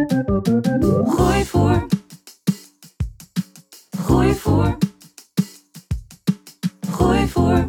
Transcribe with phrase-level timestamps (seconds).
[0.00, 1.86] Gooi voor.
[3.98, 4.78] Gooi voor.
[6.90, 7.68] Gooi voor.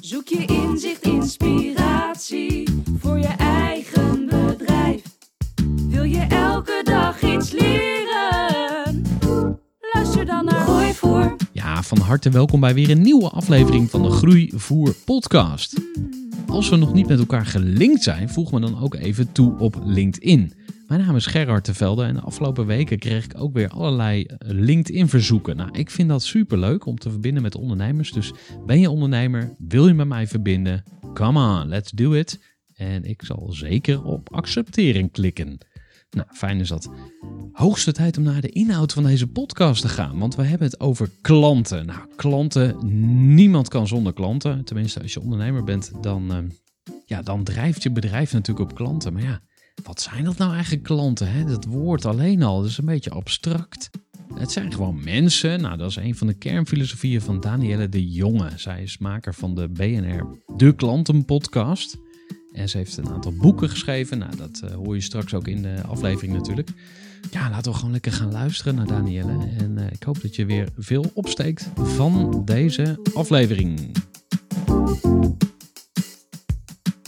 [0.00, 5.02] Zoek je inzicht, inspiratie voor je eigen bedrijf.
[5.88, 9.02] Wil je elke dag iets leren?
[9.92, 11.36] Luister dan naar Gooi voor.
[11.52, 15.74] Ja, van harte welkom bij weer een nieuwe aflevering van de Groeivoer podcast.
[16.46, 19.82] Als we nog niet met elkaar gelinkt zijn, voeg me dan ook even toe op
[19.84, 20.52] LinkedIn.
[20.86, 24.36] Mijn naam is Gerard Tevelde en de afgelopen weken kreeg ik ook weer allerlei eh,
[24.40, 25.56] LinkedIn-verzoeken.
[25.56, 28.12] Nou, ik vind dat super leuk om te verbinden met ondernemers.
[28.12, 28.32] Dus
[28.66, 30.84] ben je ondernemer, wil je met mij verbinden?
[31.14, 32.40] Come on, let's do it.
[32.74, 35.58] En ik zal zeker op accepteren klikken.
[36.10, 36.90] Nou, fijn is dat.
[37.52, 40.80] Hoogste tijd om naar de inhoud van deze podcast te gaan, want we hebben het
[40.80, 41.86] over klanten.
[41.86, 42.76] Nou, klanten,
[43.34, 44.64] niemand kan zonder klanten.
[44.64, 46.38] Tenminste, als je ondernemer bent, dan, uh,
[47.04, 49.12] ja, dan drijft je bedrijf natuurlijk op klanten.
[49.12, 49.40] Maar ja,
[49.82, 51.32] wat zijn dat nou eigenlijk klanten?
[51.32, 51.44] Hè?
[51.44, 53.90] Dat woord alleen al, dat is een beetje abstract.
[54.34, 55.60] Het zijn gewoon mensen.
[55.60, 58.50] Nou, dat is een van de kernfilosofieën van Danielle de Jonge.
[58.56, 61.96] Zij is maker van de BNR De Klanten podcast.
[62.52, 64.18] En ze heeft een aantal boeken geschreven.
[64.18, 66.68] Nou, dat uh, hoor je straks ook in de aflevering natuurlijk.
[67.30, 69.48] Ja, laten we gewoon lekker gaan luisteren naar Danielle.
[69.58, 73.96] En uh, ik hoop dat je weer veel opsteekt van deze aflevering.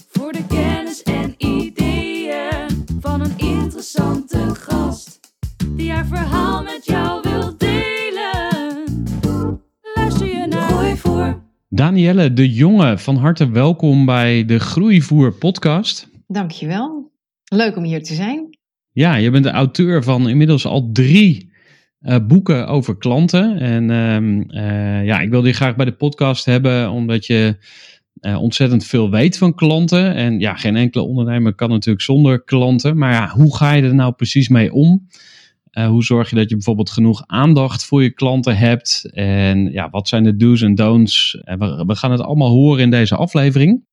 [0.09, 5.21] Voor de kennis en ideeën van een interessante gast.
[5.67, 7.30] Die haar verhaal met jou wil
[11.81, 16.09] Danielle de Jonge, van harte welkom bij de Groeivoer podcast.
[16.27, 17.11] Dankjewel.
[17.45, 18.59] Leuk om hier te zijn.
[18.93, 21.53] Ja, je bent de auteur van inmiddels al drie
[22.01, 23.59] uh, boeken over klanten.
[23.59, 27.57] En um, uh, ja, ik wilde je graag bij de podcast hebben, omdat je
[28.21, 30.15] uh, ontzettend veel weet van klanten.
[30.15, 32.97] En ja, geen enkele ondernemer kan natuurlijk zonder klanten.
[32.99, 35.07] Maar ja, hoe ga je er nou precies mee om?
[35.81, 39.11] Uh, hoe zorg je dat je bijvoorbeeld genoeg aandacht voor je klanten hebt?
[39.13, 41.41] En ja, wat zijn de do's en don'ts?
[41.45, 43.85] En we, we, gaan het allemaal horen in deze aflevering.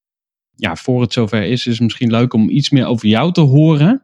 [0.56, 3.42] Ja, voor het zover is, is het misschien leuk om iets meer over jou te
[3.42, 4.02] horen.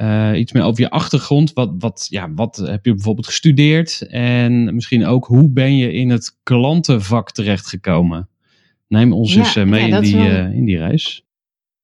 [0.00, 1.52] Uh, iets meer over je achtergrond.
[1.52, 4.06] Wat, wat, ja, wat heb je bijvoorbeeld gestudeerd?
[4.08, 8.28] En misschien ook hoe ben je in het klantenvak terechtgekomen?
[8.88, 10.46] Neem ons ja, eens uh, mee ja, in, die, wel...
[10.46, 11.26] in die reis.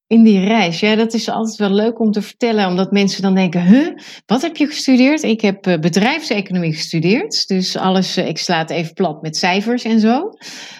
[0.07, 3.35] In die reis, ja, dat is altijd wel leuk om te vertellen, omdat mensen dan
[3.35, 3.87] denken: huh,
[4.25, 5.23] wat heb je gestudeerd?
[5.23, 9.83] Ik heb uh, bedrijfseconomie gestudeerd, dus alles, uh, ik sla het even plat met cijfers
[9.83, 10.29] en zo.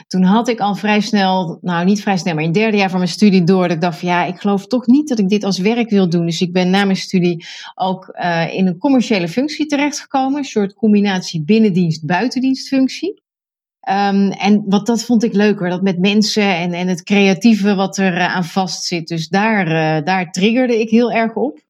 [0.07, 2.89] Toen had ik al vrij snel, nou niet vrij snel, maar in het derde jaar
[2.89, 5.29] van mijn studie door, dat ik dacht: van, ja, ik geloof toch niet dat ik
[5.29, 6.25] dit als werk wil doen.
[6.25, 10.73] Dus ik ben na mijn studie ook uh, in een commerciële functie terechtgekomen, een soort
[10.73, 13.23] combinatie binnendienst-buitendienstfunctie.
[13.89, 17.97] Um, en wat dat vond ik leuker, dat met mensen en, en het creatieve wat
[17.97, 19.07] er uh, aan vastzit.
[19.07, 21.63] Dus daar, uh, daar triggerde ik heel erg op.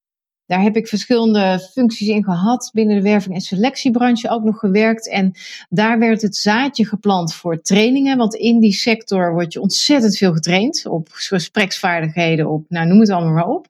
[0.46, 2.70] Daar heb ik verschillende functies in gehad.
[2.74, 5.10] Binnen de werving- en selectiebranche ook nog gewerkt.
[5.10, 5.32] En
[5.70, 8.18] daar werd het zaadje geplant voor trainingen.
[8.18, 10.86] Want in die sector word je ontzettend veel getraind.
[10.86, 13.68] Op gespreksvaardigheden, op, nou noem het allemaal maar op.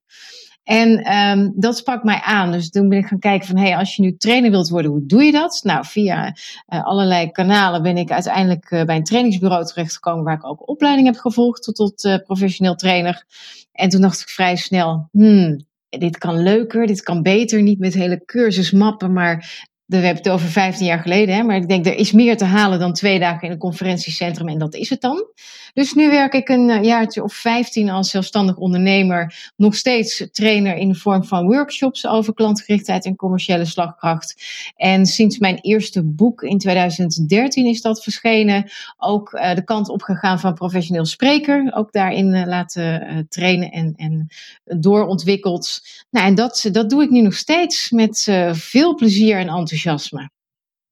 [0.66, 2.52] En um, dat sprak mij aan.
[2.52, 5.06] Dus toen ben ik gaan kijken van, hey, als je nu trainer wilt worden, hoe
[5.06, 5.60] doe je dat?
[5.64, 10.46] Nou, via uh, allerlei kanalen ben ik uiteindelijk uh, bij een trainingsbureau terechtgekomen, waar ik
[10.46, 13.26] ook opleiding heb gevolgd tot, tot uh, professioneel trainer.
[13.72, 17.94] En toen dacht ik vrij snel, hmm, dit kan leuker, dit kan beter, niet met
[17.94, 21.96] hele cursusmappen, maar we hebben het over 15 jaar geleden, hè, maar ik denk er
[21.96, 25.26] is meer te halen dan twee dagen in een conferentiecentrum en dat is het dan.
[25.74, 30.76] Dus nu werk ik een eh, jaartje of 15 als zelfstandig ondernemer, nog steeds trainer
[30.76, 34.44] in de vorm van workshops over klantgerichtheid en commerciële slagkracht.
[34.76, 40.40] En sinds mijn eerste boek in 2013 is dat verschenen, ook uh, de kant opgegaan
[40.40, 44.28] van professioneel spreker, ook daarin uh, laten trainen en, en
[44.64, 45.82] doorontwikkeld.
[46.10, 50.30] Nou, en dat, dat doe ik nu nog steeds met veel plezier en enthousiasme enthousiasme.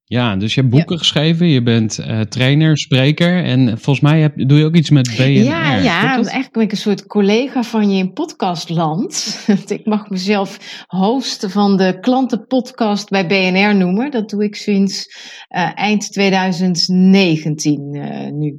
[0.06, 4.48] Ja, dus je hebt boeken geschreven, je bent uh, trainer, spreker en volgens mij heb,
[4.48, 5.24] doe je ook iets met BNR.
[5.24, 9.38] Ja, ja eigenlijk ben ik een soort collega van je in podcastland.
[9.66, 14.10] ik mag mezelf host van de klantenpodcast bij BNR noemen.
[14.10, 15.06] Dat doe ik sinds
[15.48, 18.58] uh, eind 2019 uh, nu.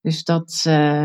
[0.00, 0.60] Dus dat,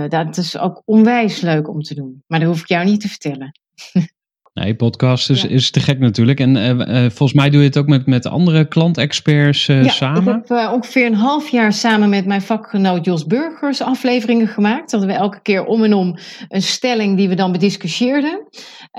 [0.07, 2.23] dat is ook onwijs leuk om te doen.
[2.27, 3.51] Maar dat hoef ik jou niet te vertellen.
[4.53, 6.39] Nee, podcast is, is te gek natuurlijk.
[6.39, 9.91] En uh, uh, volgens mij doe je het ook met, met andere klantexperts uh, ja,
[9.91, 10.37] samen.
[10.37, 14.91] Ik heb ongeveer een half jaar samen met mijn vakgenoot Jos Burgers afleveringen gemaakt.
[14.91, 16.17] Dat we elke keer om en om
[16.47, 18.47] een stelling die we dan bediscussieerden.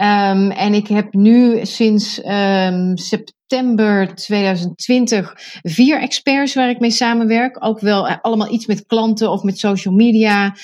[0.01, 5.33] Um, en ik heb nu sinds um, september september 2020
[5.63, 7.65] vier experts waar ik mee samenwerk.
[7.65, 10.57] Ook wel eh, allemaal iets met klanten of met social media,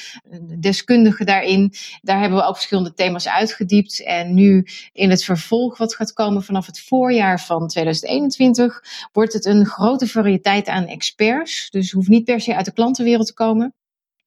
[0.60, 1.72] deskundigen daarin.
[2.00, 4.04] Daar hebben we ook verschillende thema's uitgediept.
[4.04, 8.82] En nu in het vervolg wat gaat komen vanaf het voorjaar van 2021,
[9.12, 11.70] wordt het een grote variëteit aan experts.
[11.70, 13.74] Dus hoeft niet per se uit de klantenwereld te komen.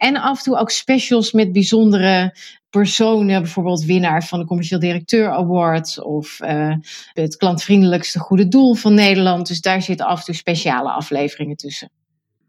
[0.01, 2.37] En af en toe ook specials met bijzondere
[2.69, 6.73] personen, bijvoorbeeld winnaar van de Commercieel Directeur Award of uh,
[7.13, 9.47] het klantvriendelijkste goede doel van Nederland.
[9.47, 11.89] Dus daar zitten af en toe speciale afleveringen tussen.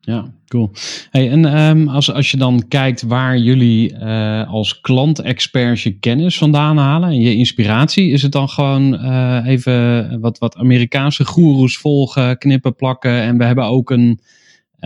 [0.01, 0.71] Ja, cool.
[1.11, 6.39] Hey, en um, als, als je dan kijkt waar jullie uh, als klantexperts je kennis
[6.39, 11.77] vandaan halen en je inspiratie, is het dan gewoon uh, even wat, wat Amerikaanse goeroes
[11.77, 14.21] volgen, knippen, plakken en we hebben ook een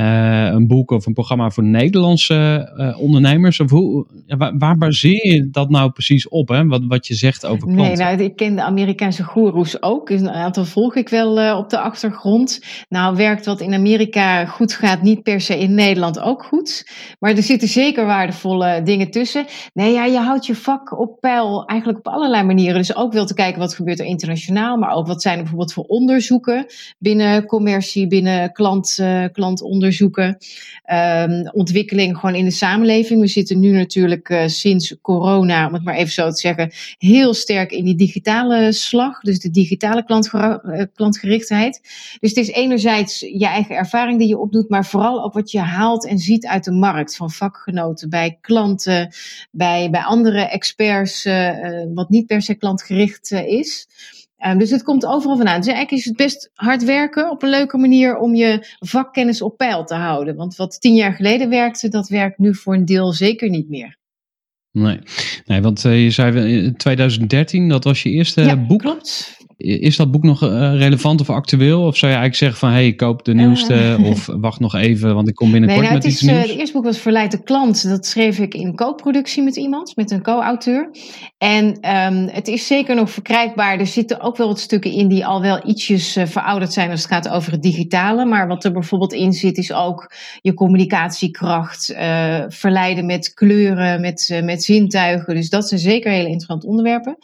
[0.05, 3.61] een boek of een programma voor Nederlandse uh, ondernemers?
[3.61, 6.67] Of hoe, waar, waar, baseer je dat nou precies op, hè?
[6.67, 7.87] Wat, wat je zegt over klanten?
[7.87, 10.09] Nee, nou, ik ken de Amerikaanse goeroes ook.
[10.09, 12.61] Dus een aantal volg ik wel uh, op de achtergrond.
[12.89, 16.91] Nou, werkt wat in Amerika goed gaat, niet per se in Nederland ook goed.
[17.19, 19.45] Maar er zitten zeker waardevolle dingen tussen.
[19.73, 22.77] Nee, ja, je houdt je vak op peil eigenlijk op allerlei manieren.
[22.77, 25.73] Dus ook wel te kijken wat gebeurt er internationaal, maar ook wat zijn er bijvoorbeeld
[25.73, 26.67] voor onderzoeken
[26.99, 30.37] binnen commercie, binnen klant, klantonderzoek onderzoeken.
[30.93, 33.21] Um, ontwikkeling gewoon in de samenleving.
[33.21, 37.35] We zitten nu natuurlijk uh, sinds corona, om het maar even zo te zeggen, heel
[37.35, 39.21] sterk in die digitale slag.
[39.21, 41.81] Dus de digitale uh, klantgerichtheid.
[42.21, 45.61] Dus het is enerzijds je eigen ervaring die je opdoet, maar vooral ook wat je
[45.61, 47.17] haalt en ziet uit de markt.
[47.17, 49.15] Van vakgenoten, bij klanten,
[49.51, 51.51] bij, bij andere experts, uh,
[51.95, 53.89] wat niet per se klantgericht is.
[54.45, 55.61] Um, dus het komt overal vandaan.
[55.61, 59.57] Dus eigenlijk is het best hard werken op een leuke manier om je vakkennis op
[59.57, 60.37] peil te houden.
[60.37, 63.99] Want wat tien jaar geleden werkte, dat werkt nu voor een deel zeker niet meer.
[64.71, 64.99] Nee,
[65.45, 68.81] nee want uh, je zei in 2013, dat was je eerste ja, boek.
[68.81, 69.37] klopt.
[69.57, 71.87] Is dat boek nog uh, relevant of actueel?
[71.87, 74.07] Of zou je eigenlijk zeggen van, hey, koop de nieuwste uh.
[74.07, 76.39] of wacht nog even, want ik kom binnenkort nee, nou, met iets nieuws?
[76.39, 77.89] Het eerste boek was Verleid de klant.
[77.89, 80.91] Dat schreef ik in co-productie met iemand, met een co-auteur.
[81.39, 83.79] En um, het is zeker nog verkrijgbaar.
[83.79, 87.03] Er zitten ook wel wat stukken in die al wel ietsjes uh, verouderd zijn als
[87.03, 88.25] het gaat over het digitale.
[88.25, 91.95] Maar wat er bijvoorbeeld in zit is ook je communicatiekracht,
[92.49, 95.35] verleiden met kleuren, met, met zintuigen.
[95.35, 97.17] Dus dat zijn zeker hele interessante onderwerpen.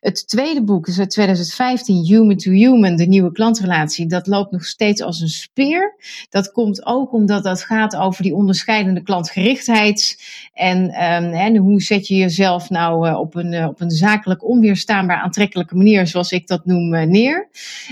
[0.00, 4.64] Het tweede boek is uit 2005 Human to Human, de nieuwe klantrelatie, dat loopt nog
[4.64, 5.94] steeds als een speer.
[6.28, 10.22] Dat komt ook omdat dat gaat over die onderscheidende klantgerichtheid.
[10.52, 15.16] En, en hoe zet je jezelf nou uh, op, een, uh, op een zakelijk onweerstaanbaar
[15.16, 17.48] aantrekkelijke manier, zoals ik dat noem, uh, neer.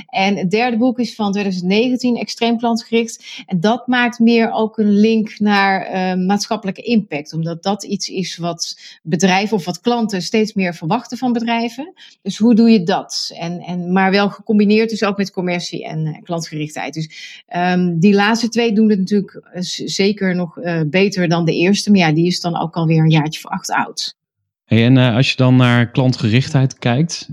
[0.06, 3.44] En het derde boek is van 2019, Extreem klantgericht.
[3.46, 8.81] En dat maakt meer ook een link naar maatschappelijke impact, omdat dat iets is wat
[9.03, 11.93] bedrijven of wat klanten steeds meer verwachten van bedrijven.
[12.22, 13.32] Dus hoe doe je dat?
[13.39, 16.94] En maar wel gecombineerd dus ook met commercie en uh, klantgerichtheid.
[16.94, 21.55] Dus um, die laatste twee doen het natuurlijk uh, zeker nog uh, beter dan de
[21.55, 21.91] eerste.
[21.91, 24.17] Maar ja, die is dan ook alweer een jaartje voor acht oud.
[24.65, 27.29] Hey, en als je dan naar klantgerichtheid kijkt,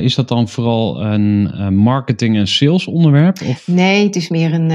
[0.00, 3.40] is dat dan vooral een marketing- en sales onderwerp?
[3.42, 3.68] Of?
[3.68, 4.70] Nee, het is meer een,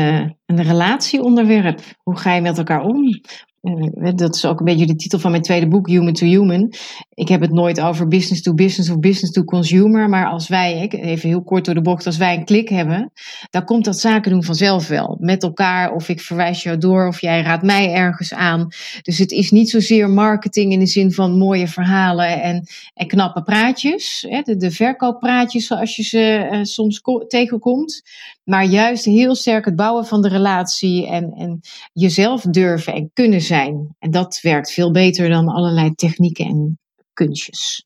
[0.45, 1.81] een relatieonderwerp.
[2.03, 3.21] Hoe ga je met elkaar om?
[3.65, 6.73] Eh, dat is ook een beetje de titel van mijn tweede boek, Human to Human.
[7.13, 10.09] Ik heb het nooit over business to business of business to consumer.
[10.09, 13.11] Maar als wij, even heel kort door de bocht, als wij een klik hebben,
[13.49, 15.17] dan komt dat zaken doen vanzelf wel.
[15.19, 18.67] Met elkaar, of ik verwijs jou door, of jij raadt mij ergens aan.
[19.01, 23.43] Dus het is niet zozeer marketing in de zin van mooie verhalen en, en knappe
[23.43, 24.27] praatjes.
[24.43, 28.03] De, verkooppraatjes zoals je ze uh, soms tegenkomt.
[28.45, 31.59] Maar juist heel sterk het bouwen van de relatie en, en
[31.93, 33.95] jezelf durven en kunnen zijn.
[33.99, 36.79] En dat werkt veel beter dan allerlei technieken en
[37.13, 37.85] kunstjes.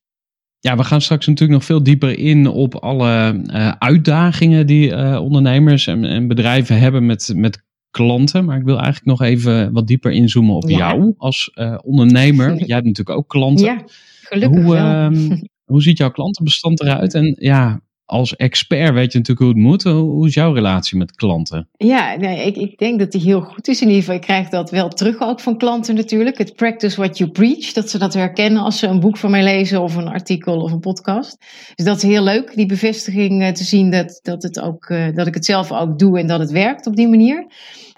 [0.58, 5.20] Ja, we gaan straks natuurlijk nog veel dieper in op alle uh, uitdagingen die uh,
[5.22, 8.44] ondernemers en, en, bedrijven hebben met, met klanten.
[8.44, 12.54] Maar ik wil eigenlijk nog even wat dieper inzoomen op jou als uh, ondernemer.
[12.66, 13.64] Jij hebt natuurlijk ook klanten.
[13.64, 13.84] Ja,
[14.22, 15.12] gelukkig hoe, wel.
[15.72, 17.14] hoe ziet jouw klantenbestand eruit?
[17.14, 19.82] En ja, als expert weet je natuurlijk hoe het moet.
[19.82, 21.68] Hoe is jouw relatie met klanten?
[21.76, 23.80] Ja, nee, ik, ik denk dat die heel goed is.
[23.80, 26.38] In ieder geval, ik krijg dat wel terug ook van klanten natuurlijk.
[26.38, 27.72] Het practice what you preach.
[27.72, 30.72] Dat ze dat herkennen als ze een boek van mij lezen of een artikel of
[30.72, 31.36] een podcast.
[31.74, 35.14] Dus dat is heel leuk, die bevestiging eh, te zien dat, dat, het ook, eh,
[35.14, 37.46] dat ik het zelf ook doe en dat het werkt op die manier.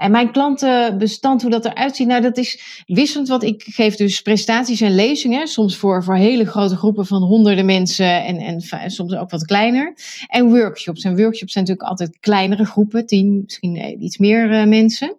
[0.02, 3.28] En mijn klantenbestand, hoe dat eruit ziet, nou dat is wisselend.
[3.28, 5.48] Want ik geef dus presentaties en lezingen.
[5.48, 8.38] Soms voor, voor hele grote groepen van honderden mensen en,
[8.70, 9.94] en soms ook wat kleiner.
[10.26, 11.04] En workshops.
[11.04, 15.16] En workshops zijn natuurlijk altijd kleinere groepen, tien, misschien eh, iets meer uh, mensen.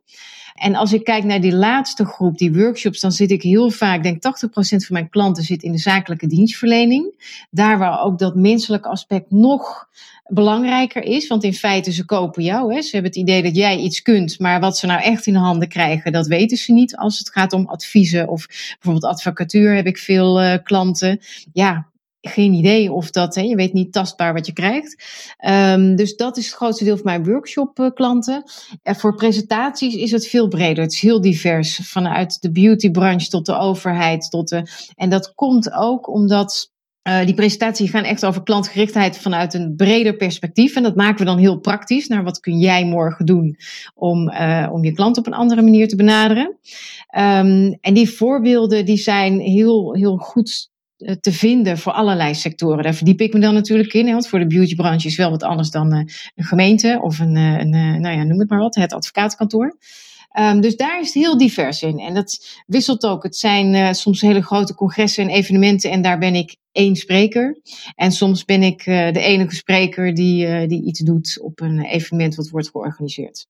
[0.53, 4.03] En als ik kijk naar die laatste groep, die workshops, dan zit ik heel vaak,
[4.03, 4.19] denk 80%
[4.49, 7.25] van mijn klanten zit in de zakelijke dienstverlening.
[7.49, 9.87] Daar waar ook dat menselijke aspect nog
[10.27, 11.27] belangrijker is.
[11.27, 12.73] Want in feite, ze kopen jou.
[12.73, 12.81] Hè.
[12.81, 15.39] Ze hebben het idee dat jij iets kunt, maar wat ze nou echt in de
[15.39, 18.27] handen krijgen, dat weten ze niet als het gaat om adviezen.
[18.27, 21.19] Of bijvoorbeeld advocatuur heb ik veel uh, klanten.
[21.53, 21.87] Ja,
[22.29, 25.03] geen idee of dat, hè, je weet niet tastbaar wat je krijgt.
[25.47, 28.43] Um, dus dat is het grootste deel van mijn workshop klanten.
[28.83, 30.83] En voor presentaties is het veel breder.
[30.83, 31.79] Het is heel divers.
[31.83, 34.29] Vanuit de beautybranche tot de overheid.
[34.29, 34.63] Tot de,
[34.95, 36.71] en dat komt ook omdat
[37.03, 40.75] uh, die presentaties gaan echt over klantgerichtheid vanuit een breder perspectief.
[40.75, 42.07] En dat maken we dan heel praktisch.
[42.07, 43.57] Naar wat kun jij morgen doen
[43.95, 46.57] om, uh, om je klant op een andere manier te benaderen.
[47.17, 50.72] Um, en die voorbeelden die zijn heel, heel goed eh,
[51.19, 52.83] te vinden voor allerlei sectoren.
[52.83, 54.05] Daar verdiep ik me dan natuurlijk in.
[54.05, 57.69] Want voor de beautybranche is wel wat anders dan een gemeente of een, een,
[58.01, 59.77] nou ja, noem het maar wat, het advocatenkantoor.
[60.39, 61.99] Um, dus daar is het heel divers in.
[61.99, 63.23] En dat wisselt ook.
[63.23, 67.61] Het zijn soms hele grote congressen en evenementen en daar ben ik één spreker.
[67.95, 72.49] En soms ben ik de enige spreker die, die iets doet op een evenement wat
[72.49, 73.47] wordt georganiseerd.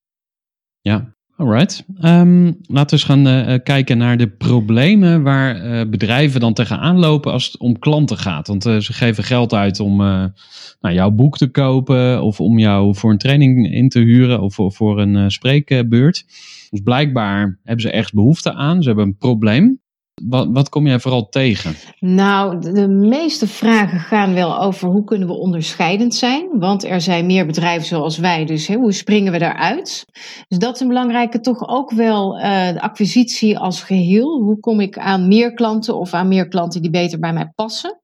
[0.82, 1.86] Ja, Alright.
[2.04, 7.00] Um, laten we eens gaan uh, kijken naar de problemen waar uh, bedrijven dan tegenaan
[7.00, 8.48] lopen als het om klanten gaat.
[8.48, 12.96] Want uh, ze geven geld uit om nou, jouw boek te kopen of om jou
[12.96, 16.26] voor een training in te huren of voor, voor een spreekbeurt.
[16.70, 18.82] Dus blijkbaar hebben ze ergens behoefte aan.
[18.82, 19.82] Ze hebben een probleem.
[20.22, 21.76] Wat, wat kom jij vooral tegen?
[22.00, 26.48] Nou, de meeste vragen gaan wel over hoe kunnen we onderscheidend zijn.
[26.60, 30.06] Want er zijn meer bedrijven zoals wij, dus hè, hoe springen we daaruit?
[30.48, 34.42] Dus dat is een belangrijke toch ook wel uh, de acquisitie als geheel.
[34.42, 38.03] Hoe kom ik aan meer klanten of aan meer klanten die beter bij mij passen?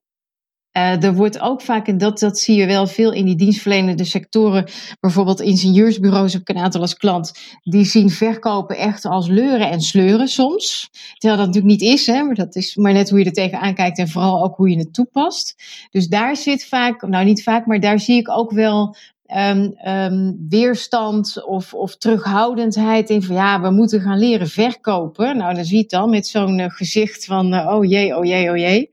[0.80, 4.04] Uh, er wordt ook vaak, en dat, dat zie je wel veel in die dienstverlenende
[4.04, 4.66] sectoren,
[5.00, 7.32] bijvoorbeeld ingenieursbureaus heb ik een aantal als klant,
[7.64, 10.90] die zien verkopen echt als leuren en sleuren soms.
[11.18, 13.74] Terwijl dat natuurlijk niet is, hè, maar dat is maar net hoe je er tegenaan
[13.74, 15.56] kijkt en vooral ook hoe je het toepast.
[15.92, 18.96] Dus daar zit vaak, nou niet vaak, maar daar zie ik ook wel
[19.38, 25.38] Um, um, weerstand of, of terughoudendheid in van ja, we moeten gaan leren verkopen.
[25.38, 28.50] Nou, dan zie je dan met zo'n uh, gezicht van uh, oh jee, oh jee,
[28.50, 28.90] oh jee.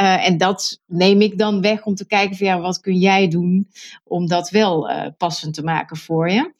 [0.00, 3.28] Uh, en dat neem ik dan weg om te kijken van ja, wat kun jij
[3.28, 3.68] doen
[4.04, 6.52] om dat wel uh, passend te maken voor je.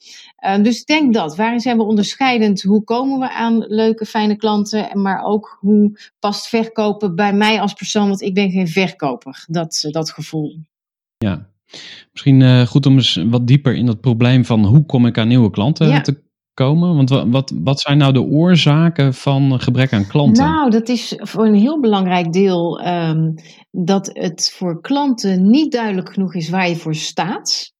[0.45, 1.35] Uh, dus ik denk dat.
[1.35, 2.61] Waarin zijn we onderscheidend?
[2.61, 5.01] Hoe komen we aan leuke, fijne klanten?
[5.01, 8.07] Maar ook hoe past verkopen bij mij als persoon?
[8.07, 9.45] Want ik ben geen verkoper.
[9.47, 10.57] Dat, dat gevoel.
[11.17, 11.51] Ja,
[12.11, 15.49] Misschien goed om eens wat dieper in dat probleem van hoe kom ik aan nieuwe
[15.49, 16.01] klanten ja.
[16.01, 16.22] te
[16.53, 16.95] komen?
[16.95, 20.43] Want wat, wat zijn nou de oorzaken van gebrek aan klanten?
[20.43, 23.33] Nou, dat is voor een heel belangrijk deel um,
[23.71, 27.73] dat het voor klanten niet duidelijk genoeg is waar je voor staat.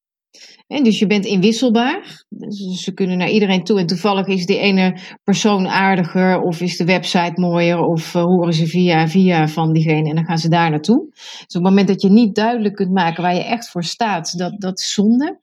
[0.67, 2.25] En dus je bent inwisselbaar.
[2.29, 3.79] Dus ze kunnen naar iedereen toe.
[3.79, 6.41] En toevallig is die ene persoon aardiger.
[6.41, 7.79] Of is de website mooier.
[7.79, 10.09] Of uh, horen ze via via van diegene.
[10.09, 11.05] En dan gaan ze daar naartoe.
[11.11, 14.37] Dus op het moment dat je niet duidelijk kunt maken waar je echt voor staat.
[14.37, 15.37] Dat, dat is zonde.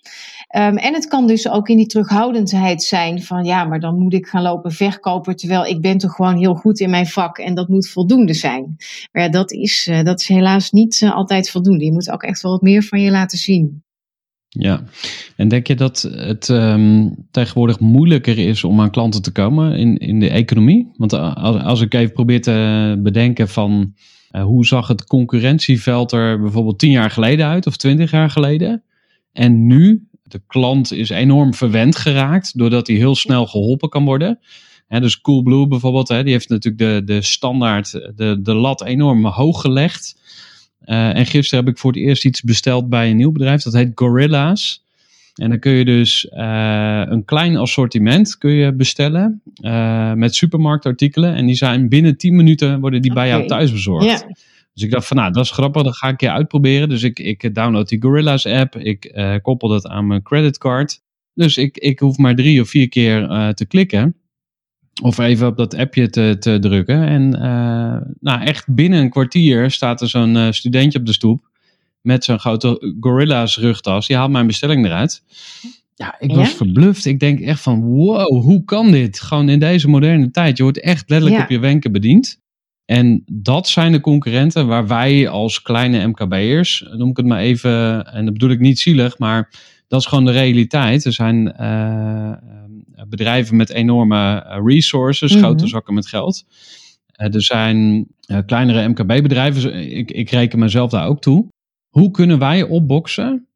[0.57, 3.23] Um, en het kan dus ook in die terughoudendheid zijn.
[3.23, 5.37] Van ja, maar dan moet ik gaan lopen verkopen.
[5.37, 7.39] Terwijl ik ben toch gewoon heel goed in mijn vak.
[7.39, 8.77] En dat moet voldoende zijn.
[9.13, 11.85] Maar ja, dat is, uh, dat is helaas niet uh, altijd voldoende.
[11.85, 13.83] Je moet ook echt wel wat meer van je laten zien.
[14.53, 14.83] Ja,
[15.37, 19.97] en denk je dat het ehm, tegenwoordig moeilijker is om aan klanten te komen in,
[19.99, 20.93] in de economie?
[20.97, 23.95] Want als, als ik even probeer te bedenken van
[24.33, 28.83] uh, hoe zag het concurrentieveld er bijvoorbeeld tien jaar geleden uit of twintig jaar geleden?
[29.33, 34.39] En nu, de klant is enorm verwend geraakt doordat hij heel snel geholpen kan worden.
[34.87, 39.27] He, dus Coolblue bijvoorbeeld, he, die heeft natuurlijk de, de standaard, de, de lat enorm
[39.27, 40.19] hoog gelegd.
[40.85, 43.73] Uh, en gisteren heb ik voor het eerst iets besteld bij een nieuw bedrijf, dat
[43.73, 44.85] heet Gorilla's.
[45.35, 51.35] En dan kun je dus uh, een klein assortiment kun je bestellen uh, met supermarktartikelen.
[51.35, 53.25] En die zijn binnen 10 minuten worden die okay.
[53.25, 54.05] bij jou thuis bezorgd.
[54.05, 54.21] Yeah.
[54.75, 56.89] Dus ik dacht van nou, dat is grappig, dat ga ik een keer uitproberen.
[56.89, 61.01] Dus ik, ik download die Gorilla's app, ik koppel dat aan mijn creditcard.
[61.35, 64.20] Dus ik, ik hoef maar drie of vier keer te klikken.
[65.01, 67.07] Of even op dat appje te, te drukken.
[67.07, 67.31] En
[68.21, 71.49] nou, echt binnen een kwartier staat er zo'n studentje op de stoep
[72.01, 74.07] met zo'n grote Gorilla's rugtas.
[74.07, 75.23] Die haalt mijn bestelling eruit.
[75.95, 76.57] Ja, ik was ja?
[76.57, 77.05] verbluft.
[77.05, 79.21] Ik denk echt van, wow, hoe kan dit?
[79.21, 80.57] Gewoon in deze moderne tijd.
[80.57, 81.45] Je wordt echt letterlijk ja.
[81.45, 82.41] op je wenken bediend.
[82.85, 88.07] En dat zijn de concurrenten waar wij als kleine MKB'ers, noem ik het maar even,
[88.07, 89.51] en dat bedoel ik niet zielig, maar
[89.89, 91.05] dat is gewoon de realiteit.
[91.05, 92.33] Er zijn uh,
[93.11, 95.47] bedrijven met enorme resources, mm -hmm.
[95.47, 96.45] grote zakken met geld.
[97.21, 98.07] Uh, er zijn
[98.47, 101.49] kleinere MKB-bedrijven, ik, ik reken mezelf daar ook toe.
[101.89, 103.49] Hoe kunnen wij opboksen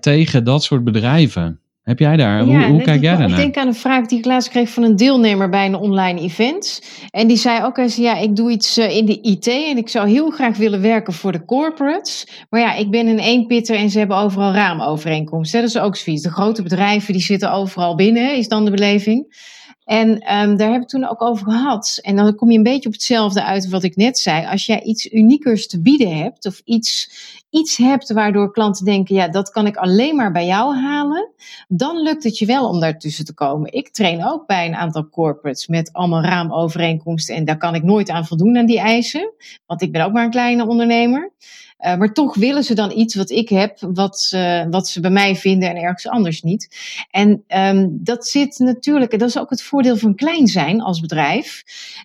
[0.00, 1.59] tegen dat soort bedrijven?
[1.82, 3.38] Heb jij daar, ja, hoe, hoe kijk jij daarnaar?
[3.38, 6.20] Ik denk aan een vraag die ik laatst kreeg van een deelnemer bij een online
[6.20, 6.82] event.
[7.10, 9.88] En die zei ook eens, ja, ik doe iets uh, in de IT en ik
[9.88, 12.46] zou heel graag willen werken voor de corporates.
[12.50, 15.60] Maar ja, ik ben een eenpitter en ze hebben overal raamovereenkomsten.
[15.60, 16.22] Dat is ook zoiets.
[16.22, 19.48] De grote bedrijven die zitten overal binnen, is dan de beleving.
[19.90, 21.98] En um, daar heb ik toen ook over gehad.
[22.02, 24.46] En dan kom je een beetje op hetzelfde uit wat ik net zei.
[24.46, 27.10] Als jij iets uniekers te bieden hebt, of iets,
[27.50, 31.30] iets hebt waardoor klanten denken: ja, dat kan ik alleen maar bij jou halen,
[31.68, 33.72] dan lukt het je wel om daartussen te komen.
[33.72, 37.34] Ik train ook bij een aantal corporates met allemaal raamovereenkomsten.
[37.34, 39.32] En daar kan ik nooit aan voldoen aan die eisen,
[39.66, 41.32] want ik ben ook maar een kleine ondernemer.
[41.80, 45.10] Uh, maar toch willen ze dan iets wat ik heb, wat, uh, wat ze bij
[45.10, 46.76] mij vinden en ergens anders niet.
[47.10, 51.00] En um, dat zit natuurlijk, en dat is ook het voordeel van klein zijn als
[51.00, 51.62] bedrijf,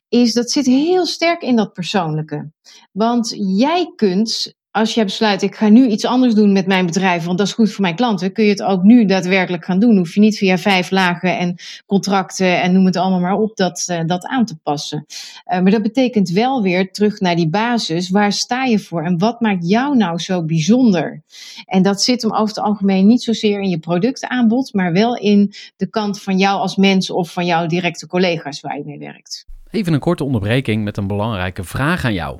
[0.10, 2.52] is dat zit heel sterk in dat persoonlijke.
[2.92, 7.24] Want jij kunt als je besluit, ik ga nu iets anders doen met mijn bedrijf,
[7.24, 9.98] want dat is goed voor mijn klanten, kun je het ook nu daadwerkelijk gaan doen.
[9.98, 11.56] Hoef je niet via vijf lagen en
[11.86, 15.06] contracten en noem het allemaal maar op dat, uh, dat aan te passen.
[15.08, 18.10] Uh, maar dat betekent wel weer terug naar die basis.
[18.10, 21.24] Waar sta je voor en wat maakt jou nou zo bijzonder?
[21.66, 25.54] En dat zit hem over het algemeen niet zozeer in je productaanbod, maar wel in
[25.78, 29.46] de kant van jou als mens of van jouw directe collega's waar je mee werkt.
[29.72, 32.40] Even een korte onderbreking met een belangrijke vraag aan jou.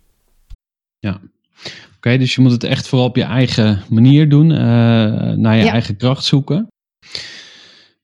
[1.01, 1.19] Ja.
[1.95, 5.63] Oké, dus je moet het echt vooral op je eigen manier doen, uh, naar je
[5.63, 5.71] ja.
[5.71, 6.67] eigen kracht zoeken.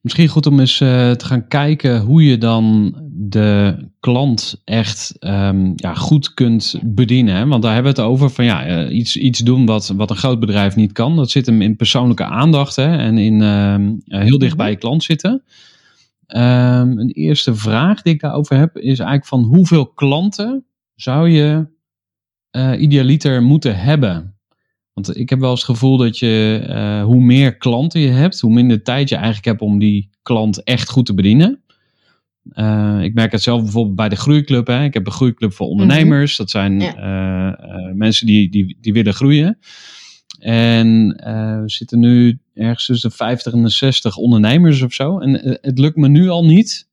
[0.00, 5.72] Misschien goed om eens uh, te gaan kijken hoe je dan de klant echt um,
[5.76, 7.34] ja, goed kunt bedienen.
[7.34, 7.46] Hè?
[7.46, 10.16] Want daar hebben we het over van ja, uh, iets, iets doen wat, wat een
[10.16, 11.16] groot bedrijf niet kan.
[11.16, 12.96] Dat zit hem in persoonlijke aandacht hè?
[12.96, 15.42] en in uh, heel dicht bij je klant zitten.
[16.36, 21.66] Um, een eerste vraag die ik daarover heb is eigenlijk van hoeveel klanten zou je
[22.56, 24.36] uh, idealiter moeten hebben?
[24.92, 28.40] Want ik heb wel eens het gevoel dat je, uh, hoe meer klanten je hebt,
[28.40, 31.62] hoe minder tijd je eigenlijk hebt om die klant echt goed te bedienen.
[32.52, 34.66] Uh, ik merk het zelf bijvoorbeeld bij de groeiclub.
[34.66, 34.84] Hè.
[34.84, 36.36] Ik heb een groeiclub voor ondernemers.
[36.36, 37.92] Dat zijn ja.
[37.94, 39.58] mensen die, die, die willen groeien.
[40.38, 41.08] En
[41.62, 45.18] we zitten nu ergens tussen de 50 en de 60 ondernemers of zo.
[45.18, 46.87] En het lukt me nu al niet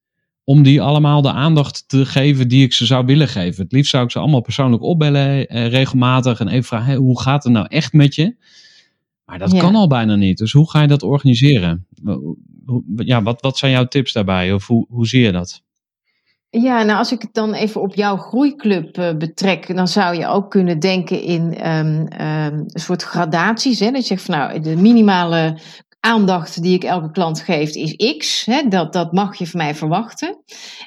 [0.46, 3.64] om die allemaal de aandacht te geven die ik ze zou willen geven.
[3.64, 7.22] Het liefst zou ik ze allemaal persoonlijk opbellen, eh, regelmatig, en even vragen, hey, hoe
[7.22, 8.36] gaat het nou echt met je?
[9.26, 9.60] Maar dat Ja.
[9.60, 10.38] kan al bijna niet.
[10.38, 11.88] Dus hoe ga je dat organiseren?
[12.98, 14.54] Ja, wat, wat zijn jouw tips daarbij?
[14.54, 15.64] Of hoe, hoe zie je dat?
[16.50, 20.28] Ja, nou als ik het dan even op jouw groeiclub eh, betrek, dan zou je
[20.28, 23.80] ook kunnen denken in ehm, ehm, een soort gradaties.
[23.80, 23.92] Hè?
[23.92, 25.60] Dat je zegt van nou, de minimale
[26.06, 28.46] aandacht die ik elke klant geef is X.
[28.46, 28.68] Hè?
[28.68, 30.38] Dat, dat mag je van mij verwachten.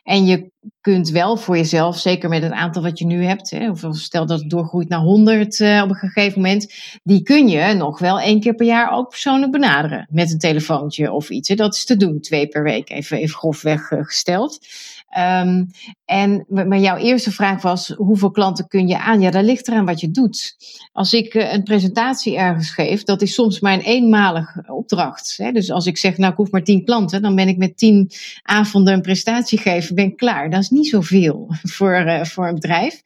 [0.02, 0.50] En je
[0.80, 4.26] kunt wel voor jezelf, zeker met het aantal wat je nu hebt, hè, of stel
[4.26, 8.20] dat het doorgroeit naar 100 eh, op een gegeven moment, die kun je nog wel
[8.20, 11.48] één keer per jaar ook persoonlijk benaderen met een telefoontje of iets.
[11.48, 14.66] Dat is te doen, twee per week, even, even grofweg eh, gesteld.
[15.08, 15.64] Ehm,
[16.08, 19.20] en maar jouw eerste vraag was: hoeveel klanten kun je aan?
[19.20, 20.56] Ja, dat ligt eraan wat je doet.
[20.92, 25.34] Als ik eh, een presentatie ergens geef, dat is soms een eenmalige opdracht.
[25.36, 25.52] Hè?
[25.52, 28.10] Dus als ik zeg, nou, ik hoef maar tien klanten, dan ben ik met tien
[28.42, 30.50] avonden een presentatie geven, ben ik klaar.
[30.50, 33.02] Dat is niet zoveel voor, eh, voor een bedrijf.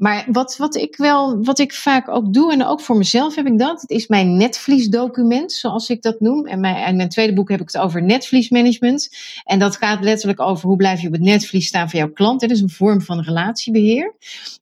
[0.00, 3.46] Maar wat, wat ik wel, wat ik vaak ook doe, en ook voor mezelf heb
[3.46, 6.46] ik dat, het is mijn netvliesdocument, zoals ik dat noem.
[6.46, 9.08] En mijn, mijn tweede boek heb ik het over netvliesmanagement.
[9.44, 12.29] En dat gaat letterlijk over hoe blijf je op het netvlies staan van jouw klant.
[12.38, 14.14] Dat is een vorm van relatiebeheer.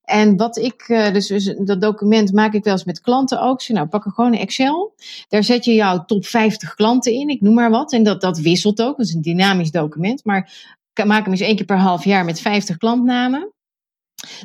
[0.04, 3.68] En wat ik, eh, dus, dus dat document maak ik wel eens met klanten ook.
[3.68, 4.94] Nou, pak er gewoon Excel.
[5.28, 7.92] Daar zet je jouw top 50 klanten in, ik noem maar wat.
[7.92, 10.24] En dat, dat wisselt ook, dat is een dynamisch document.
[10.24, 10.50] Maar
[11.07, 13.52] maak hem eens één keer per half jaar met 50 klantnamen.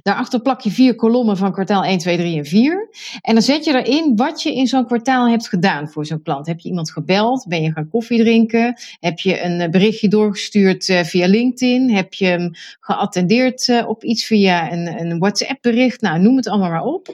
[0.03, 2.89] Daarachter plak je vier kolommen van kwartaal 1, 2, 3 en 4.
[3.21, 6.47] En dan zet je erin wat je in zo'n kwartaal hebt gedaan voor zo'n klant.
[6.47, 7.45] Heb je iemand gebeld?
[7.47, 8.75] Ben je gaan koffie drinken?
[8.99, 11.91] Heb je een eh, berichtje doorgestuurd uh, via LinkedIn?
[11.91, 16.01] Heb je hem geattendeerd uh, op iets via een, een WhatsApp-bericht?
[16.01, 17.07] Nou, noem het allemaal maar op.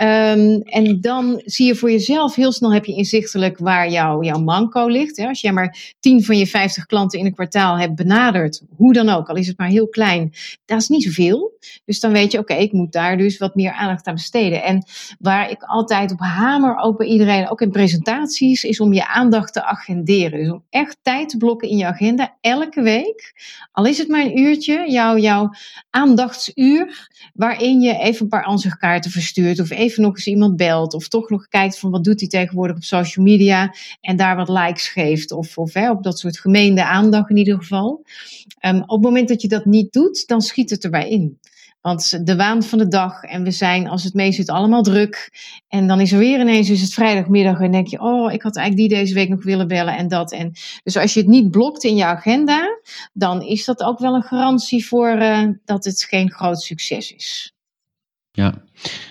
[0.00, 4.38] Um, en dan zie je voor jezelf heel snel heb je inzichtelijk waar jouw, jouw
[4.38, 5.16] manco ligt.
[5.16, 5.26] Hè?
[5.26, 9.08] Als jij maar 10 van je 50 klanten in een kwartaal hebt benaderd, hoe dan
[9.08, 10.32] ook, al is het maar heel klein,
[10.64, 11.52] dat is niet zoveel.
[11.90, 14.62] Dus dan weet je, oké, ik moet daar dus wat meer aandacht aan besteden.
[14.62, 14.84] En
[15.18, 19.52] waar ik altijd op hamer, ook bij iedereen, ook in presentaties, is om je aandacht
[19.52, 20.38] te agenderen.
[20.38, 23.32] Dus om echt tijd te blokken in je agenda, elke week.
[23.72, 25.50] Al is het maar een uurtje, jouw, jouw
[25.90, 29.60] aandachtsuur, waarin je even een paar ansichtkaarten verstuurt.
[29.60, 30.94] Of even nog eens iemand belt.
[30.94, 33.74] Of toch nog kijkt van wat doet hij tegenwoordig op social media.
[34.00, 35.32] En daar wat likes geeft.
[35.32, 38.04] Of, of hè, op dat soort gemeende aandacht in ieder geval.
[38.66, 41.38] Um, op het moment dat je dat niet doet, dan schiet het erbij in.
[41.80, 45.30] Want de waan van de dag en we zijn als het mee zit allemaal druk.
[45.68, 48.56] En dan is er weer ineens is het vrijdagmiddag en denk je, oh, ik had
[48.56, 50.32] eigenlijk die deze week nog willen bellen en dat.
[50.32, 52.78] En dus als je het niet blokt in je agenda,
[53.12, 57.54] dan is dat ook wel een garantie voor uh, dat het geen groot succes is.
[58.40, 58.54] Ja,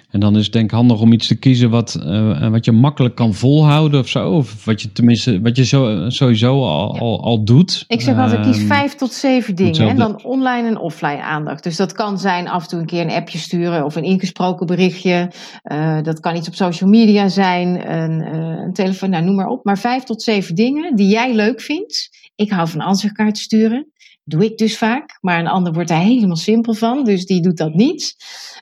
[0.10, 2.72] en dan is het denk ik handig om iets te kiezen wat, uh, wat je
[2.72, 4.30] makkelijk kan volhouden of zo.
[4.32, 7.00] Of wat je tenminste, wat je zo, sowieso al, Ja.
[7.00, 7.86] al, al doet.
[7.88, 9.90] Ik zeg altijd, kies Ehm, vijf tot zeven dingen.
[9.90, 11.64] En dan online en offline aandacht.
[11.64, 14.66] Dus dat kan zijn af en toe een keer een appje sturen of een ingesproken
[14.66, 15.32] berichtje.
[15.62, 19.48] Eh, dat kan iets op social media zijn, een, eh, een telefoon, nou noem maar
[19.50, 19.66] op.
[19.66, 22.10] Maar vijf tot zeven dingen die jij leuk vindt.
[22.36, 23.92] Ik hou van ansichtkaart sturen.
[24.30, 25.18] Doe ik dus vaak.
[25.22, 27.04] Maar een ander wordt daar helemaal simpel van.
[27.04, 28.16] Dus die doet dat niet.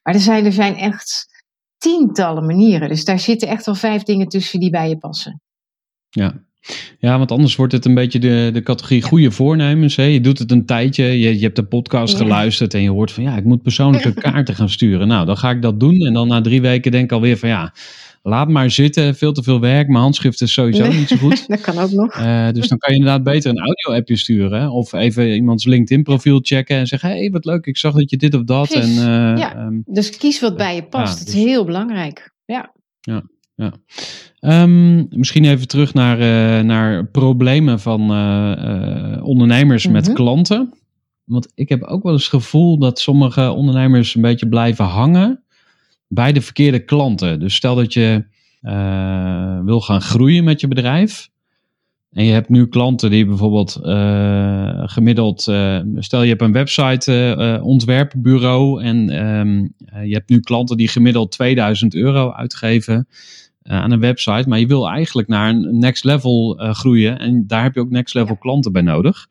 [0.04, 1.26] Maar er zijn, er zijn echt
[1.78, 2.90] tientallen manieren.
[2.90, 5.42] Dus daar zitten echt wel vijf dingen tussen die bij je passen.
[6.10, 6.34] Ja.
[7.00, 9.96] ja, want anders wordt het een beetje de, de categorie goede voornemens.
[9.96, 10.04] Hè?
[10.04, 12.20] Je doet het een tijdje, je, je hebt de podcast Ja.
[12.20, 15.08] geluisterd en je hoort van ja, ik moet persoonlijke kaarten gaan sturen.
[15.08, 16.06] Nou, dan ga ik dat doen.
[16.06, 17.74] En dan na drie weken denk ik alweer van ja,
[18.22, 19.16] laat maar zitten.
[19.16, 19.88] Veel te veel werk.
[19.88, 20.98] Mijn handschrift is sowieso Nee.
[20.98, 21.48] niet zo goed.
[21.48, 22.14] Dat kan ook nog.
[22.14, 24.70] Eh, dus dan kan je inderdaad beter een audio-appje sturen.
[24.72, 28.34] Of even iemands LinkedIn-profiel checken en zeggen: hey, wat leuk, ik zag dat je dit
[28.34, 28.72] of dat.
[28.74, 29.56] En, eh, Ja.
[29.56, 31.14] ehm, Dus kies wat bij je past.
[31.14, 32.34] Ja, dat is dus- heel belangrijk.
[32.46, 32.74] Ja.
[34.40, 40.14] Ehm, misschien even terug naar, eh, naar problemen van eh, eh, ondernemers met Mhm.
[40.16, 40.74] klanten.
[41.24, 45.44] Want ik heb ook wel eens het gevoel dat sommige ondernemers een beetje blijven hangen
[46.08, 47.40] bij de verkeerde klanten.
[47.40, 48.26] Dus stel dat je
[48.62, 51.30] eh, wil gaan groeien met je bedrijf.
[52.18, 57.60] En je hebt nu klanten die bijvoorbeeld eh, gemiddeld, eh, stel je hebt een website
[57.64, 63.08] ontwerpbureau en ehm, eh, je hebt nu klanten die gemiddeld 2000 euro uitgeven
[63.64, 67.74] aan een website, maar je wil eigenlijk naar een next level groeien en daar heb
[67.74, 69.28] je ook next level klanten bij nodig.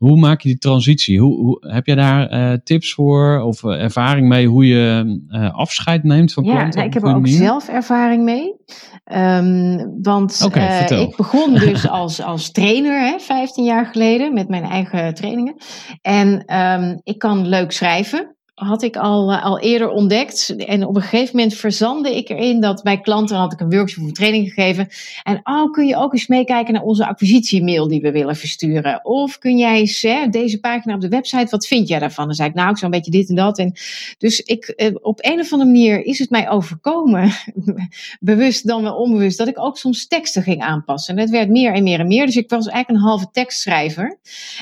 [0.00, 1.20] Hoe maak je die transitie?
[1.20, 5.54] Hoe, hoe, heb jij daar eh, tips voor of eh, ervaring mee hoe je eh,
[5.54, 6.74] afscheid neemt van Ja, klanten?
[6.74, 8.56] nou, op ik heb er ook zelf ervaring mee.
[9.04, 10.48] Ehm, want
[10.90, 15.54] ik begon dus als, als trainer, hè, 15 jaar geleden, met mijn eigen trainingen.
[16.02, 18.36] En ehm, ik kan leuk schrijven.
[18.60, 20.54] Had ik al, al eerder ontdekt.
[20.56, 24.04] En op een gegeven moment verzandde ik erin dat bij klanten had ik een workshop
[24.04, 24.88] of training gegeven.
[25.22, 29.04] En oh, kun je ook eens meekijken naar onze acquisitiemail die we willen versturen?
[29.04, 32.26] Of kun jij eens hè, deze pagina op de website, wat vind jij daarvan?
[32.26, 33.58] Dan zei ik, nou, ik een beetje dit en dat.
[33.58, 33.72] En
[34.18, 37.30] dus ik, op een of andere manier is het mij overkomen,
[38.20, 41.14] bewust dan wel onbewust, dat ik ook soms teksten ging aanpassen.
[41.14, 42.26] En het werd meer en meer en meer.
[42.26, 44.18] Dus ik was eigenlijk een halve tekstschrijver.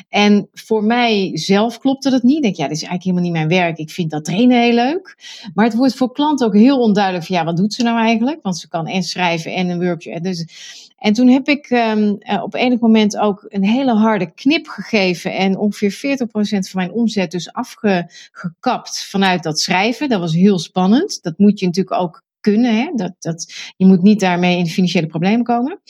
[0.09, 2.37] En voor mij zelf klopte dat niet.
[2.37, 3.79] Ik denk, ja, dit is eigenlijk helemaal niet mijn werk.
[3.89, 5.17] Ik vind dat trainen heel leuk.
[5.55, 8.39] Maar het wordt voor klanten ook heel onduidelijk van, ja, wat doet ze nou eigenlijk?
[8.43, 10.23] Want ze kan en schrijven en een workshop.
[10.23, 10.47] Dus,
[10.99, 15.59] en toen heb ik um, op enig moment ook een hele harde knip gegeven en
[15.59, 20.09] ongeveer 40% van mijn omzet dus afgekapt vanuit dat schrijven.
[20.09, 21.23] Dat was heel spannend.
[21.23, 22.77] Dat moet je natuurlijk ook kunnen.
[22.77, 22.91] Hè?
[22.95, 25.81] Dat, dat, je moet niet daarmee in financiële problemen komen.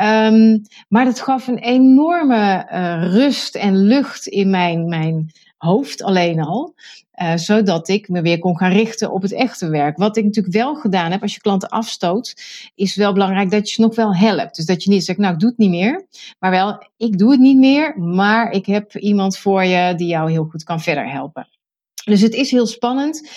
[0.00, 6.40] Um, maar dat gaf een enorme uh, rust en lucht in mijn, mijn hoofd alleen
[6.40, 6.74] al.
[7.22, 9.96] Uh, zodat ik me weer kon gaan richten op het echte werk.
[9.96, 12.34] Wat ik natuurlijk wel gedaan heb, als je klanten afstoot,
[12.74, 14.56] is wel belangrijk dat je ze nog wel helpt.
[14.56, 16.06] Dus dat je niet zegt, nou ik doe het niet meer.
[16.38, 20.30] Maar wel, ik doe het niet meer, maar ik heb iemand voor je die jou
[20.30, 21.48] heel goed kan verder helpen.
[22.06, 23.28] Dus het is heel spannend.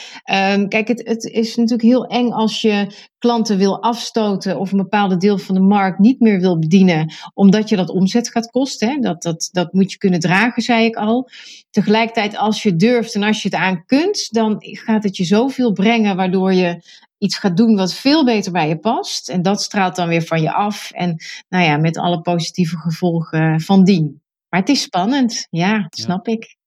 [0.53, 4.77] Um, kijk, het, het, is natuurlijk heel eng als je klanten wil afstoten of een
[4.77, 8.89] bepaalde deel van de markt niet meer wil bedienen, omdat je dat omzet gaat kosten.
[8.89, 8.99] Hè?
[8.99, 11.29] Dat, dat, dat moet je kunnen dragen, zei ik al.
[11.69, 15.71] Tegelijkertijd, als je durft en als je het aan kunt, dan gaat het je zoveel
[15.71, 16.83] brengen, waardoor je
[17.17, 19.29] iets gaat doen wat veel beter bij je past.
[19.29, 20.91] En dat straalt dan weer van je af.
[20.91, 24.21] En nou ja, met alle positieve gevolgen van dien.
[24.49, 26.33] Maar het is spannend, ja, snap ja.
[26.33, 26.57] ik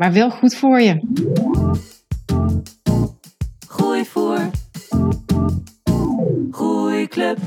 [0.00, 1.00] maar wel goed voor je.
[3.66, 4.50] Groeivoer.
[6.50, 7.38] Groeiclub.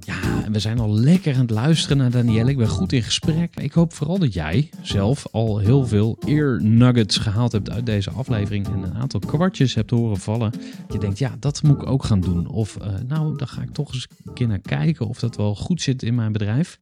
[0.00, 2.50] Ja, en we zijn al lekker aan het luisteren naar Danielle.
[2.50, 3.56] Ik ben goed in gesprek.
[3.56, 8.10] Ik hoop vooral dat jij zelf al heel veel ear nuggets gehaald hebt uit deze
[8.10, 8.66] aflevering.
[8.66, 10.52] En een aantal kwartjes hebt horen vallen.
[10.92, 12.48] Je denkt, ja, dat moet ik ook gaan doen.
[12.48, 15.54] Of, uh, nou, daar ga ik toch eens een keer naar kijken of dat wel
[15.54, 16.78] goed zit in mijn bedrijf.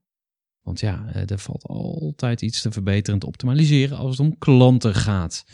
[0.65, 4.39] Want ja, eh, er valt altijd iets te verbeteren en te optimaliseren als het om
[4.39, 5.45] klanten gaat.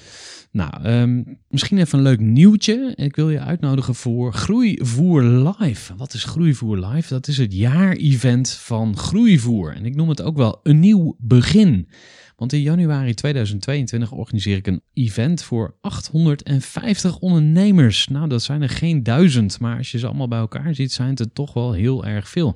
[0.51, 2.93] Nou, um, misschien even een leuk nieuwtje.
[2.95, 5.97] Ik wil je uitnodigen voor Groeivoer Live.
[5.97, 7.09] Wat is Groeivoer Live?
[7.09, 9.75] Dat is het jaar-event van Groeivoer.
[9.75, 11.89] En ik noem het ook wel een nieuw begin.
[12.37, 18.09] Want in januari 2022 organiseer ik een event voor 850 ondernemers.
[18.09, 21.09] Nou, dat zijn er geen duizend, maar als je ze allemaal bij elkaar ziet, zijn
[21.09, 22.55] het er toch wel heel erg veel.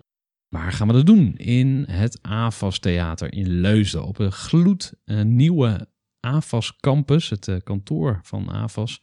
[0.55, 1.37] Waar gaan we dat doen?
[1.37, 4.05] In het AFAS Theater in Leusden.
[4.05, 5.89] Op een gloednieuwe
[6.21, 9.03] AFAS campus, het uh, kantoor van AFAS.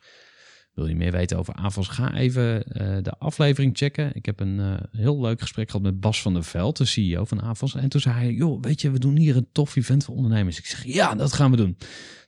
[0.73, 1.87] Wil je meer weten over AFAS?
[1.87, 4.15] Ga even uh, de aflevering checken.
[4.15, 7.41] Ik heb een heel leuk gesprek gehad met Bas van der Veld, de CEO van
[7.41, 7.75] AFAS.
[7.75, 10.57] En toen zei hij, joh, weet je, we doen hier een tof event voor ondernemers.
[10.57, 11.77] Ik zeg, ja, dat gaan we doen.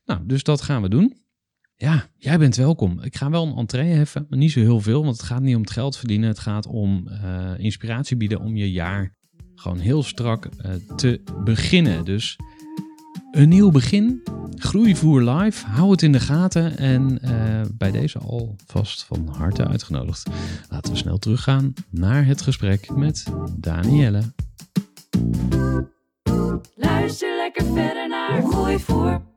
[0.05, 1.22] Nou, dus dat gaan we doen.
[1.75, 3.01] Ja, jij bent welkom.
[3.01, 5.55] Ik ga wel een entree heffen, maar niet zo heel veel, want het gaat niet
[5.55, 6.27] om het geld verdienen.
[6.27, 9.13] Het gaat om uh, inspiratie bieden om je jaar
[9.55, 12.05] gewoon heel strak uh, te beginnen.
[12.05, 12.37] Dus
[13.31, 14.23] een nieuw begin,
[14.55, 20.29] groeivoer live, hou het in de gaten en uh, bij deze alvast van harte uitgenodigd.
[20.69, 23.25] Laten we snel teruggaan naar het gesprek met
[23.57, 24.21] Danielle.
[26.75, 29.32] Luister lekker verder naar Groeivoer.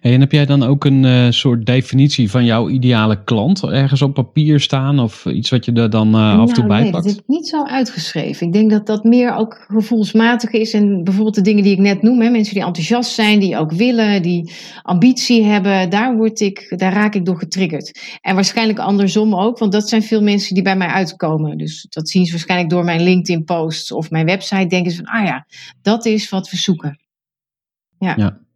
[0.00, 4.02] Hey, en heb jij dan ook een uh, soort definitie van jouw ideale klant ergens
[4.02, 6.90] op papier staan of iets wat je er dan uh, af en toe nou, bij
[6.90, 6.92] pakt?
[6.92, 8.46] Nee, dat heb ik niet zo uitgeschreven.
[8.46, 12.02] Ik denk dat dat meer ook gevoelsmatig is en bijvoorbeeld de dingen die ik net
[12.02, 14.52] noem, hè, mensen die enthousiast zijn, die ook willen, die
[14.82, 18.18] ambitie hebben, daar, word ik, daar raak ik door getriggerd.
[18.20, 21.58] En waarschijnlijk andersom ook, want dat zijn veel mensen die bij mij uitkomen.
[21.58, 25.20] Dus dat zien ze waarschijnlijk door mijn LinkedIn posts of mijn website, denken ze van,
[25.20, 25.46] ah ja,
[25.82, 27.00] dat is wat we zoeken.
[27.98, 28.14] ja.
[28.16, 28.46] ja.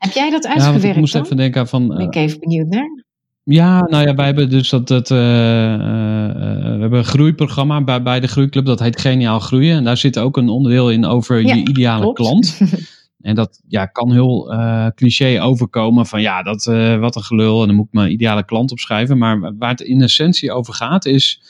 [0.00, 0.82] Heb jij dat uitgewerkt?
[0.82, 1.22] Ja, ik moest dan?
[1.22, 1.88] even denken van.
[1.88, 3.04] Ben ik even benieuwd naar.
[3.42, 4.88] Ja, nou ja, wij hebben dus dat.
[4.88, 9.76] dat uh, uh, we hebben een groeiprogramma bij, bij de Groeiclub, dat heet Geniaal Groeien.
[9.76, 12.18] En daar zit ook een onderdeel in over ja, je ideale klopt.
[12.18, 12.58] klant.
[13.20, 16.64] En dat ja, kan heel uh, cliché overkomen van ja, dat,
[17.00, 19.18] wat een gelul en dan moet ik mijn ideale klant opschrijven.
[19.18, 21.42] Maar waar het in essentie over gaat is,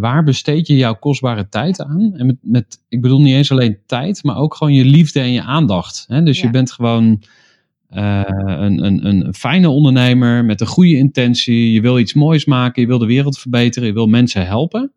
[0.00, 2.12] waar besteed je jouw kostbare tijd aan?
[2.16, 5.32] En met, met, ik bedoel niet eens alleen tijd, maar ook gewoon je liefde en
[5.32, 6.04] je aandacht.
[6.08, 6.22] Hè?
[6.22, 6.46] Dus ja.
[6.46, 7.22] je bent gewoon
[7.90, 11.72] uh, een, een, een fijne ondernemer met een goede intentie.
[11.72, 14.92] Je wil iets moois maken, je wil de wereld verbeteren, je wil mensen helpen.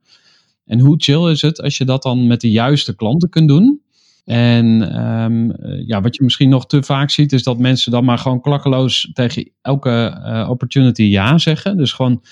[0.66, 3.82] En hoe chill is het als je dat dan met de juiste klanten kunt doen?
[4.26, 5.54] En um,
[5.86, 9.10] ja, wat je misschien nog te vaak ziet, is dat mensen dan maar gewoon klakkeloos
[9.14, 11.78] tegen elke uh, opportunity ja zeggen.
[11.78, 12.24] Dus gewoon,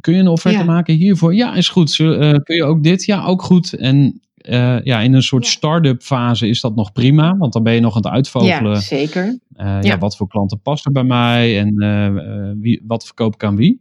[0.00, 0.64] kun je een offerte ja.
[0.64, 1.34] maken hiervoor?
[1.34, 1.98] Ja, is goed.
[1.98, 3.04] Uh, kun je ook dit?
[3.04, 3.72] Ja, ook goed.
[3.72, 5.50] En eh, ja, in een soort Ja.
[5.50, 7.36] start-up fase is dat nog prima.
[7.36, 8.72] Want dan ben je nog aan het uitvogelen.
[8.72, 9.38] Ja, zeker.
[9.54, 9.80] eh, ja.
[9.82, 9.98] Ja.
[9.98, 13.80] wat voor klanten passen bij mij en eh, wie, wat verkoop ik aan wie.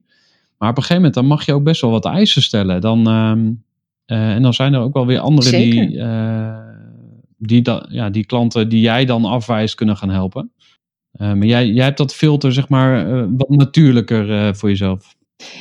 [0.58, 2.82] Maar op een gegeven moment dan mag je ook best wel wat eisen stellen.
[2.82, 3.52] Dan, ehm,
[4.06, 6.66] eh, en dan zijn er ook wel weer anderen die, Zeker.
[7.38, 10.52] die, da, ja, die klanten die jij dan afwijst kunnen gaan helpen.
[11.12, 15.16] Maar jij, jij hebt dat filter zeg maar wat natuurlijker voor jezelf.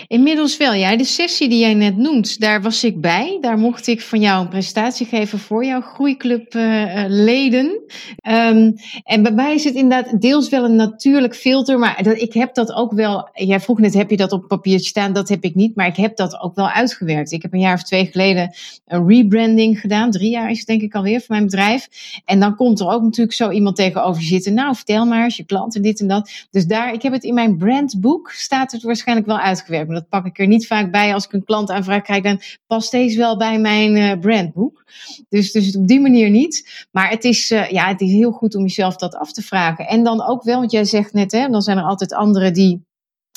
[0.06, 0.96] Inmiddels wel, ja.
[0.96, 3.38] De sessie die jij net noemt, daar was ik bij.
[3.40, 7.82] Daar mocht ik van jou een presentatie geven voor jouw groeiclub eh, eh, leden.
[8.16, 8.72] Ehm,
[9.04, 12.72] en bij mij is het inderdaad deels wel een natuurlijk filter, maar ik heb dat
[12.72, 13.28] ook wel.
[13.32, 15.12] Jij vroeg net, heb je dat op papiertje staan?
[15.12, 17.32] Dat heb ik niet, maar ik heb dat ook wel uitgewerkt.
[17.32, 18.54] Ik heb een jaar of twee geleden
[18.86, 20.10] een rebranding gedaan.
[20.10, 21.88] Drie jaar is het denk ik alweer voor mijn bedrijf.
[22.24, 24.54] En dan komt er ook natuurlijk zo iemand tegenover zitten.
[24.54, 26.30] Nou, vertel maar eens je klanten dit en dat.
[26.50, 29.64] Dus daar, ik heb het in mijn brandboek, staat het waarschijnlijk wel uitgewerkt.
[29.68, 31.14] Maar dat pak ik er niet vaak bij.
[31.14, 34.84] Als ik een klant aanvraag krijg, dan past deze wel bij mijn eh, brandboek.
[35.28, 36.86] Dus, dus op die manier niet.
[36.90, 39.86] Maar het is, eh, ja, het is heel goed om jezelf dat af te vragen.
[39.86, 42.84] En dan ook wel, want jij zegt net, hè, dan zijn er altijd anderen die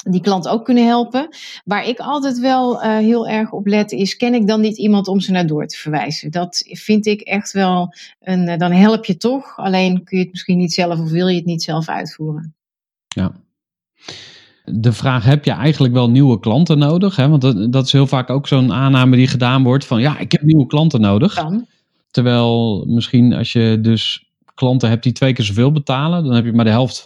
[0.03, 1.29] die klant ook kunnen helpen.
[1.65, 5.07] Waar ik altijd wel eh, heel erg op let is, ken ik dan niet iemand
[5.07, 6.31] om ze naar door te verwijzen?
[6.31, 9.57] Dat vind ik echt wel, een, dan help je toch.
[9.57, 12.55] Alleen kun je het misschien niet zelf of wil je het niet zelf uitvoeren.
[13.07, 13.31] Ja.
[14.71, 17.15] De vraag, heb je eigenlijk wel nieuwe klanten nodig?
[17.15, 17.29] Hè?
[17.29, 20.31] Want dat, dat is heel vaak ook zo'n aanname die gedaan wordt van ja, ik
[20.31, 21.33] heb nieuwe klanten nodig.
[21.33, 21.65] Kan.
[22.11, 26.53] Terwijl misschien als je dus klanten hebt die twee keer zoveel betalen, dan heb je
[26.53, 27.05] maar de helft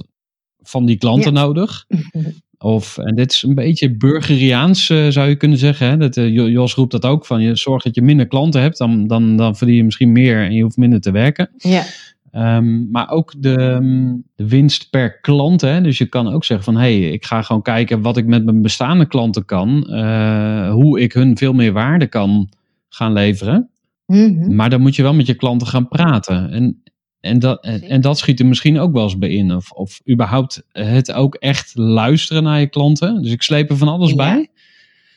[0.61, 1.85] van die klanten nodig.
[2.57, 5.87] Of, en dit is een beetje burgeriaans, eh, zou je kunnen zeggen.
[5.87, 5.97] Hè?
[5.97, 8.77] Dat, eh, Jo- Jos roept dat ook, van je zorgt dat je minder klanten hebt,
[8.77, 11.49] dan, dan, dan verdien je misschien meer en je hoeft minder te werken.
[11.57, 11.83] Ja,
[12.33, 15.61] Ehm, maar ook de, mm, de winst per klant.
[15.61, 15.81] Hè?
[15.81, 18.45] Dus je kan ook zeggen van hé, hey, ik ga gewoon kijken wat ik met
[18.45, 19.83] mijn bestaande klanten kan.
[19.89, 22.49] eh, hoe ik hun veel meer waarde kan
[22.89, 23.69] gaan leveren.
[24.05, 24.55] Mhm.
[24.55, 26.51] Maar dan moet je wel met je klanten gaan praten.
[26.51, 26.83] En,
[27.19, 29.55] en, dat, en, en dat schiet er misschien ook wel eens bij in.
[29.55, 33.21] Of, of überhaupt het ook echt luisteren naar je klanten.
[33.21, 34.15] Dus ik sleep er van alles Ja.
[34.15, 34.47] bij.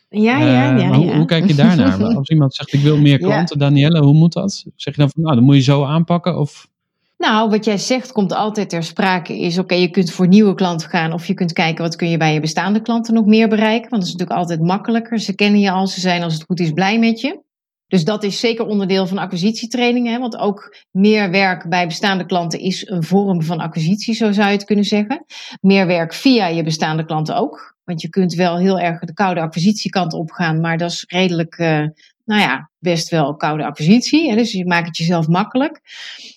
[0.09, 0.75] ja, ja.
[0.75, 1.17] Eh, ja, maar hoe, ja.
[1.17, 2.05] hoe kijk je daarnaar?
[2.17, 3.27] Als iemand zegt ik wil meer Ja.
[3.27, 4.65] klanten, Danielle, hoe moet dat?
[4.77, 6.39] Zeg je dan van nou, dan moet je zo aanpakken?
[6.39, 6.69] Of
[7.17, 10.89] Nou, wat jij zegt komt altijd ter sprake is, oké, je kunt voor nieuwe klanten
[10.89, 13.91] gaan of je kunt kijken wat kun je bij je bestaande klanten nog meer bereiken.
[13.91, 15.19] Want dat is natuurlijk altijd makkelijker.
[15.19, 17.45] Ze kennen je al, ze zijn als het goed is blij met je.
[17.87, 20.13] Dus dat is zeker onderdeel van acquisitietrainingen.
[20.13, 20.19] Hè?
[20.19, 24.55] Want ook meer werk bij bestaande klanten is een vorm van acquisitie, zo zou je
[24.55, 25.25] het kunnen zeggen.
[25.61, 27.77] Meer werk via je bestaande klanten ook.
[27.85, 31.85] Want je kunt wel heel erg de koude acquisitiekant opgaan, maar dat is redelijk, eh,
[32.27, 34.31] nou ja, best wel koude acquisitie.
[34.31, 34.37] Hè?
[34.37, 35.81] Dus je maakt het jezelf makkelijk.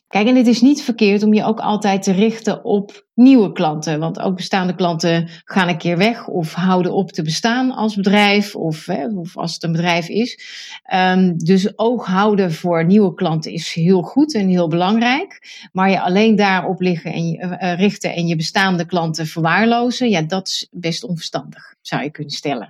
[0.07, 3.99] Kijk, en het is niet verkeerd om je ook altijd te richten op nieuwe klanten.
[3.99, 8.55] Want ook bestaande klanten gaan een keer weg of houden op te bestaan als bedrijf
[8.55, 10.39] of, hè, of als het een bedrijf is.
[10.83, 15.41] Ehm, dus oog houden voor nieuwe klanten is heel goed en heel belangrijk.
[15.71, 20.09] Maar je alleen daarop liggen en je, eh, eh, richten en je bestaande klanten verwaarlozen,
[20.09, 22.69] ja, dat is best onverstandig, zou je kunnen stellen.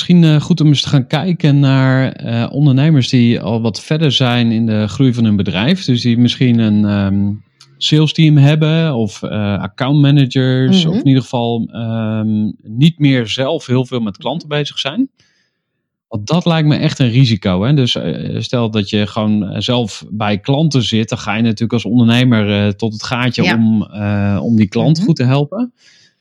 [0.00, 4.12] Misschien eh, goed om eens te gaan kijken naar eh, ondernemers die al wat verder
[4.12, 5.84] zijn in de groei van hun bedrijf.
[5.84, 7.32] Dus die misschien een ehm
[7.76, 10.84] sales team hebben of eh account managers.
[10.84, 10.88] Mhm.
[10.92, 15.10] Of in ieder geval ehm, niet meer zelf heel veel met klanten bezig zijn.
[16.08, 17.62] Want dat lijkt me echt een risico.
[17.64, 17.74] Hè?
[17.74, 17.96] Dus
[18.38, 22.92] stel dat je gewoon zelf bij klanten zit, dan ga je natuurlijk als ondernemer tot
[22.92, 23.54] het gaatje Ja.
[23.54, 23.82] om,
[24.42, 25.06] om die klant Mhm.
[25.06, 25.72] goed te helpen.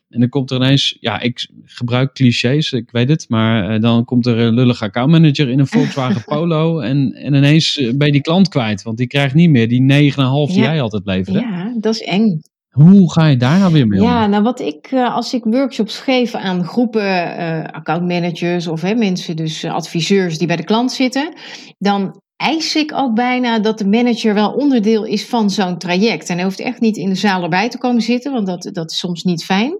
[0.09, 4.05] En dan komt er ineens, ja, ik gebruik clichés, ik weet het, maar eh, dan
[4.05, 8.13] komt er een lullige accountmanager in een Volkswagen Polo en, en ineens eh, ben je
[8.13, 10.63] die klant kwijt, want die krijgt niet meer die 9,5 die Ja.
[10.63, 11.39] jij altijd leverde.
[11.39, 12.41] Ja, dat is eng.
[12.69, 14.05] Hoe ga je daar nou weer mee om?
[14.07, 19.35] Ja, nou wat ik, eh, als ik workshops geef aan groepen accountmanagers of hè, mensen,
[19.35, 21.33] dus adviseurs die bij de klant zitten,
[21.77, 26.29] dan eis ik ook bijna dat de manager wel onderdeel is van zo'n traject.
[26.29, 28.91] En hij hoeft echt niet in de zaal erbij te komen zitten, want dat, dat
[28.91, 29.77] is soms niet fijn.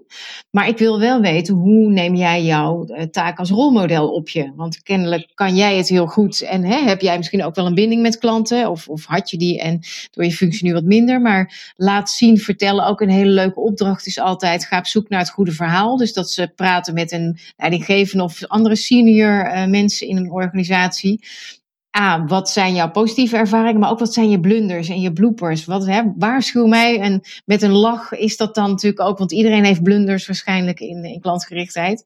[0.50, 4.52] Maar ik wil wel weten, hoe neem jij jouw eh, taak als rolmodel op je?
[4.56, 7.74] Want kennelijk kan jij het heel goed en hè, heb jij misschien ook wel een
[7.74, 11.20] binding met klanten, of, of had je die en door je functie nu wat minder,
[11.20, 12.86] maar laat zien, vertellen.
[12.86, 15.96] Ook een hele leuke opdracht is altijd: ga op zoek naar het goede verhaal.
[15.96, 21.20] Dus dat ze praten met een leidinggevende of andere senior eh, mensen in een organisatie.
[21.98, 25.64] A, wat zijn jouw positieve ervaringen, maar ook wat zijn je blunders en je bloopers?
[25.64, 29.64] Wat, hè, waarschuw mij en met een lach is dat dan natuurlijk ook, want iedereen
[29.64, 32.04] heeft blunders waarschijnlijk in, in klantgerichtheid.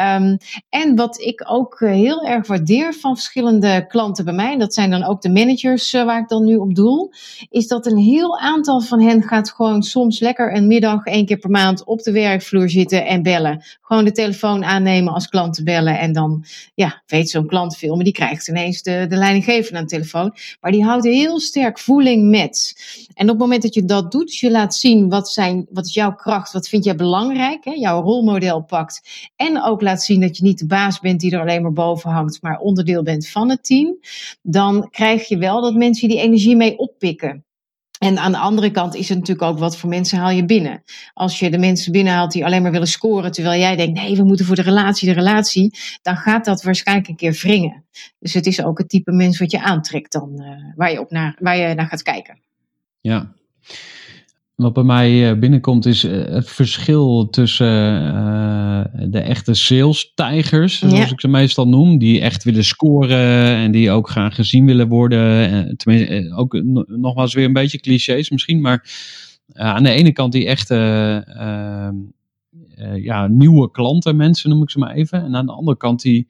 [0.00, 4.58] Um, en wat ik ook eh, heel erg waardeer van verschillende klanten bij mij, en
[4.58, 7.10] dat zijn dan ook de managers uh, waar ik dan nu op doel,
[7.50, 11.38] is dat een heel aantal van hen gaat gewoon soms lekker een middag één keer
[11.38, 13.62] per maand op de werkvloer zitten en bellen.
[13.80, 18.12] Gewoon de telefoon aannemen als klanten bellen en dan, ja, weet zo'n klant filmen, die
[18.12, 20.34] krijgt ineens de, de leidinggever aan de telefoon.
[20.60, 22.74] Maar die houdt heel sterk voeling met.
[23.14, 25.94] En op het moment dat je dat doet, je laat zien wat, zijn, wat is
[25.94, 29.00] jouw kracht, wat vind jij belangrijk, hè, jouw rolmodel pakt
[29.36, 32.10] en ook laat zien dat je niet de baas bent die er alleen maar boven
[32.10, 33.96] hangt, maar onderdeel bent van het team,
[34.42, 37.44] dan krijg je wel dat mensen die energie mee oppikken.
[38.02, 40.82] En aan de andere kant is het natuurlijk ook wat voor mensen haal je binnen.
[41.14, 44.24] Als je de mensen binnenhaalt die alleen maar willen scoren, terwijl jij denkt, nee, we
[44.24, 47.84] moeten voor de relatie, de relatie, dan gaat dat waarschijnlijk een keer wringen.
[48.18, 51.10] Dus het is ook het type mens wat je aantrekt dan, uh, waar, je op
[51.10, 52.40] naar, waar je naar gaat kijken.
[53.00, 53.32] Ja.
[54.62, 60.94] Wat bij mij eh, binnenkomt is eh, het verschil tussen uh, de echte sales-tijgers, zoals
[60.94, 61.10] ja.
[61.10, 65.76] ik ze meestal noem, die echt willen scoren en die ook graag gezien willen worden.
[65.76, 68.90] Tenminste, ook nogmaals weer een beetje clichés misschien, maar
[69.52, 70.74] aan de ene kant die echte
[72.94, 75.24] ja, nieuwe klanten, mensen noem ik ze maar even.
[75.24, 76.28] En aan de andere kant die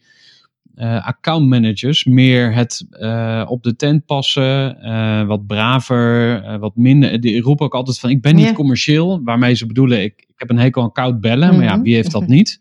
[0.82, 7.20] uh, account managers meer het uh, op de tent passen, uh, wat braver, wat minder.
[7.20, 10.50] Die roepen ook altijd van: ik ben niet commercieel, waarmee ze bedoelen: ik, ik heb
[10.50, 11.64] een hekel aan koud bellen, mm -hmm.
[11.64, 12.60] maar ja, wie heeft dat niet?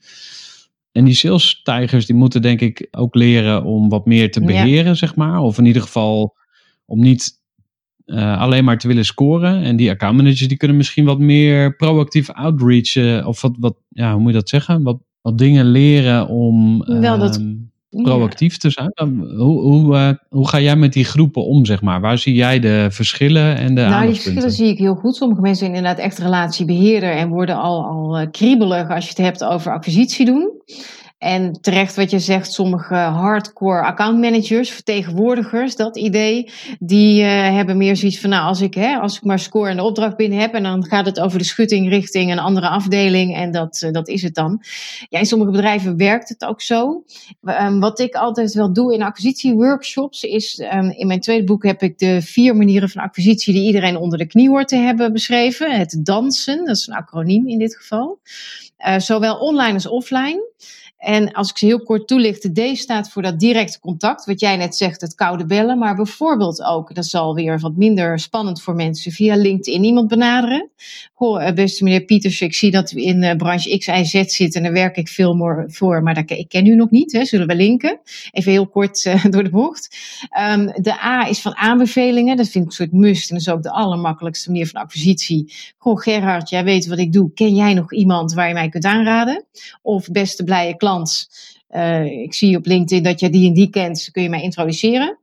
[0.91, 5.15] En die sales-tijgers die moeten denk ik ook leren om wat meer te beheren, zeg
[5.15, 5.39] maar.
[5.39, 6.35] Of in ieder geval
[6.85, 7.39] om niet
[8.15, 9.63] alleen maar te willen scoren.
[9.63, 13.25] En die account managers die kunnen misschien wat meer proactief outreachen.
[13.25, 14.83] Of wat, wat ja, hoe moet je dat zeggen?
[14.83, 16.83] Wat, wat dingen leren om.
[16.85, 17.53] Wel dat ehm,
[17.91, 18.91] proactief te zijn.
[19.37, 22.01] Hoe, hoe, uh, hoe ga jij met die groepen om, zeg maar?
[22.01, 25.15] Waar zie jij de verschillen en de Nou, die verschillen zie ik heel goed.
[25.15, 29.25] Sommige mensen zijn inderdaad echt relatiebeheerder en worden al, al uh, kriebelig als je het
[29.25, 30.51] hebt over acquisitie doen.
[31.21, 36.49] En terecht wat je zegt, sommige hardcore accountmanagers, vertegenwoordigers, dat idee,
[36.79, 39.75] die uh, hebben meer zoiets van, nou, als ik, hè, als ik maar score en
[39.75, 43.35] de opdracht binnen heb, en dan gaat het over de schutting richting een andere afdeling,
[43.35, 44.63] en dat, uh, dat is het dan.
[45.09, 47.03] Ja, in sommige bedrijven werkt het ook zo.
[47.41, 51.81] Um, wat ik altijd wel doe in acquisitieworkshops, is, um, in mijn tweede boek heb
[51.81, 55.71] ik de vier manieren van acquisitie die iedereen onder de knie hoort te hebben beschreven.
[55.71, 58.19] Het dansen, dat is een acroniem in dit geval.
[58.87, 60.49] Uh, zowel online als offline.
[61.01, 64.39] En als ik ze heel kort toelicht, de D staat voor dat directe contact, wat
[64.39, 65.77] jij net zegt, het koude bellen.
[65.77, 70.69] Maar bijvoorbeeld ook, dat is alweer wat minder spannend voor mensen, via LinkedIn iemand benaderen.
[71.13, 74.23] Goh, eh, beste meneer Pieters, ik zie dat u in uh, branche X, Y, Z
[74.25, 77.11] zit en daar werk ik veel more voor, maar dat, ik ken u nog niet,
[77.11, 77.99] hè, zullen we linken.
[78.31, 79.97] Even heel kort uh, door de bocht.
[80.49, 83.53] Um, de A is van aanbevelingen, dat vind ik een soort must en dat is
[83.53, 85.53] ook de allermakkelijkste manier van acquisitie.
[85.77, 88.85] Goh, Gerhard, jij weet wat ik doe, ken jij nog iemand waar je mij kunt
[88.85, 89.45] aanraden?
[89.81, 90.89] Of beste blije klant
[91.69, 95.19] uh, ik zie op LinkedIn dat je die en die kent, kun je mij introduceren.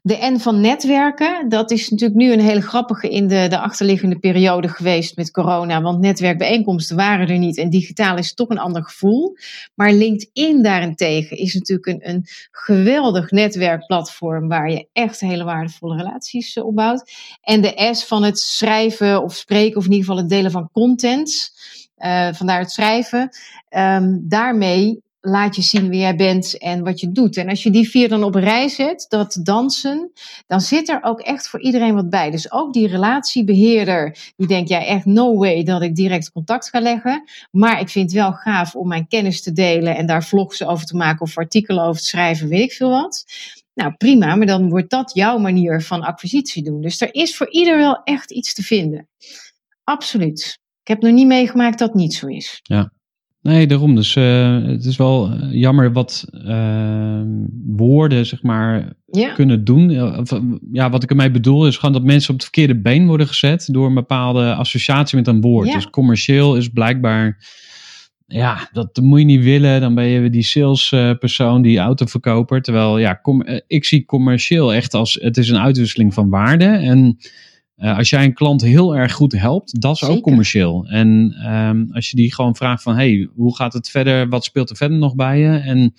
[0.00, 4.18] De N van netwerken, dat is natuurlijk nu een hele grappige in de, de achterliggende
[4.18, 5.82] periode geweest met corona.
[5.82, 9.36] Want netwerkbijeenkomsten waren er niet en digitaal is toch een ander gevoel.
[9.74, 16.56] Maar LinkedIn daarentegen is natuurlijk een, een geweldig netwerkplatform waar je echt hele waardevolle relaties
[16.56, 17.12] uh, opbouwt.
[17.40, 20.70] En de S van het schrijven of spreken of in ieder geval het delen van
[20.72, 21.52] content.
[21.98, 23.30] Uh, vandaar het schrijven.
[23.70, 27.36] Um, daarmee laat je zien wie jij bent en wat je doet.
[27.36, 30.12] En als je die vier dan op een rij zet, dat dansen,
[30.46, 32.30] dan zit er ook echt voor iedereen wat bij.
[32.30, 36.80] Dus ook die relatiebeheerder, die denkt, ja echt no way dat ik direct contact ga
[36.80, 37.24] leggen.
[37.50, 40.86] Maar ik vind het wel gaaf om mijn kennis te delen en daar vlogs over
[40.86, 43.24] te maken of artikelen over te schrijven, weet ik veel wat.
[43.74, 46.80] Nou prima, maar dan wordt dat jouw manier van acquisitie doen.
[46.80, 49.08] Dus er is voor ieder wel echt iets te vinden.
[49.84, 50.58] Absoluut.
[50.88, 52.60] Ik heb nog niet meegemaakt dat niet zo is.
[52.62, 52.92] Ja.
[53.42, 53.94] Nee, daarom.
[53.94, 57.22] Dus uh, het is wel jammer wat uh,
[57.66, 59.32] woorden, zeg maar, ja.
[59.32, 60.02] kunnen doen.
[60.18, 60.40] Of,
[60.72, 63.68] ja, wat ik ermee bedoel is gewoon dat mensen op het verkeerde been worden gezet
[63.72, 65.66] door een bepaalde associatie met een woord.
[65.66, 65.74] Ja.
[65.74, 67.46] Dus commercieel is blijkbaar,
[68.26, 69.80] ja, dat moet je niet willen.
[69.80, 72.62] Dan ben je die salespersoon, die autoverkoper.
[72.62, 76.64] Terwijl, ja, com ik zie commercieel echt als, het is een uitwisseling van waarde.
[76.64, 77.18] En
[77.78, 80.16] uh, als jij een klant heel erg goed helpt, dat is Zeker.
[80.16, 80.86] ook commercieel.
[80.88, 84.28] En um, als je die gewoon vraagt van, hey, hoe gaat het verder?
[84.28, 85.58] Wat speelt er verder nog bij je?
[85.58, 85.94] En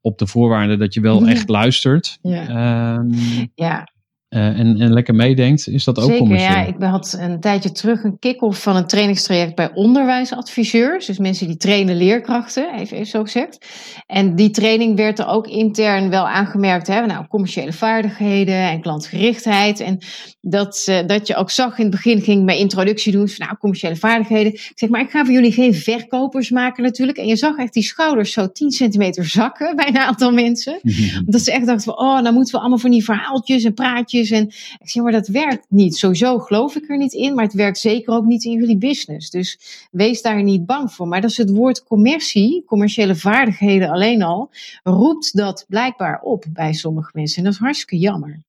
[0.00, 1.30] op de voorwaarde dat je wel ja.
[1.30, 2.18] echt luistert.
[2.22, 2.94] Ja.
[2.94, 3.14] Um,
[3.54, 3.91] ja.
[4.32, 6.50] Eh, en, en lekker meedenkt, is dat ook Zeker, commercieel.
[6.50, 6.66] ja.
[6.66, 11.06] Ik had een tijdje terug een kick-off van een trainingstraject bij onderwijsadviseurs.
[11.06, 13.66] Dus mensen die trainen leerkrachten, even, even zo gezegd.
[14.06, 16.86] En die training werd er ook intern wel aangemerkt.
[16.86, 19.80] Hè, nou, commerciële vaardigheden en klantgerichtheid.
[19.80, 19.98] En
[20.40, 23.28] dat, eh, dat je ook zag in het begin, ging ik mijn introductie doen.
[23.28, 24.52] Van, nou, commerciële vaardigheden.
[24.52, 27.18] Ik zeg, maar ik ga voor jullie geen verkopers maken natuurlijk.
[27.18, 30.80] En je zag echt die schouders zo 10 centimeter zakken bij een aantal mensen.
[31.26, 34.20] Dat ze echt dachten van, oh, nou moeten we allemaal van die verhaaltjes en praatjes.
[34.30, 34.46] En
[34.78, 35.96] ik zeg, maar dat werkt niet.
[35.96, 39.30] Sowieso geloof ik er niet in, maar het werkt zeker ook niet in jullie business.
[39.30, 39.58] Dus
[39.90, 41.08] wees daar niet bang voor.
[41.08, 44.50] Maar dat is het woord commercie, commerciële vaardigheden alleen al,
[44.82, 47.38] roept dat blijkbaar op bij sommige mensen.
[47.38, 48.40] En dat is hartstikke jammer.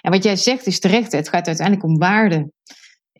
[0.00, 2.52] En wat jij zegt is terecht, het gaat uiteindelijk om waarde.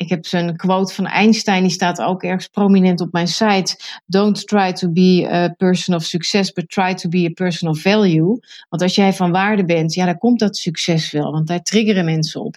[0.02, 3.76] Ik heb zo'n quote van Einstein, die staat ook ergens prominent op mijn site.
[4.06, 7.80] Don't try to be a person of success, but try to be a person of
[7.80, 8.40] value.
[8.68, 12.04] Want als jij van waarde bent, ja, dan komt dat succes wel, want daar triggeren
[12.04, 12.56] mensen op.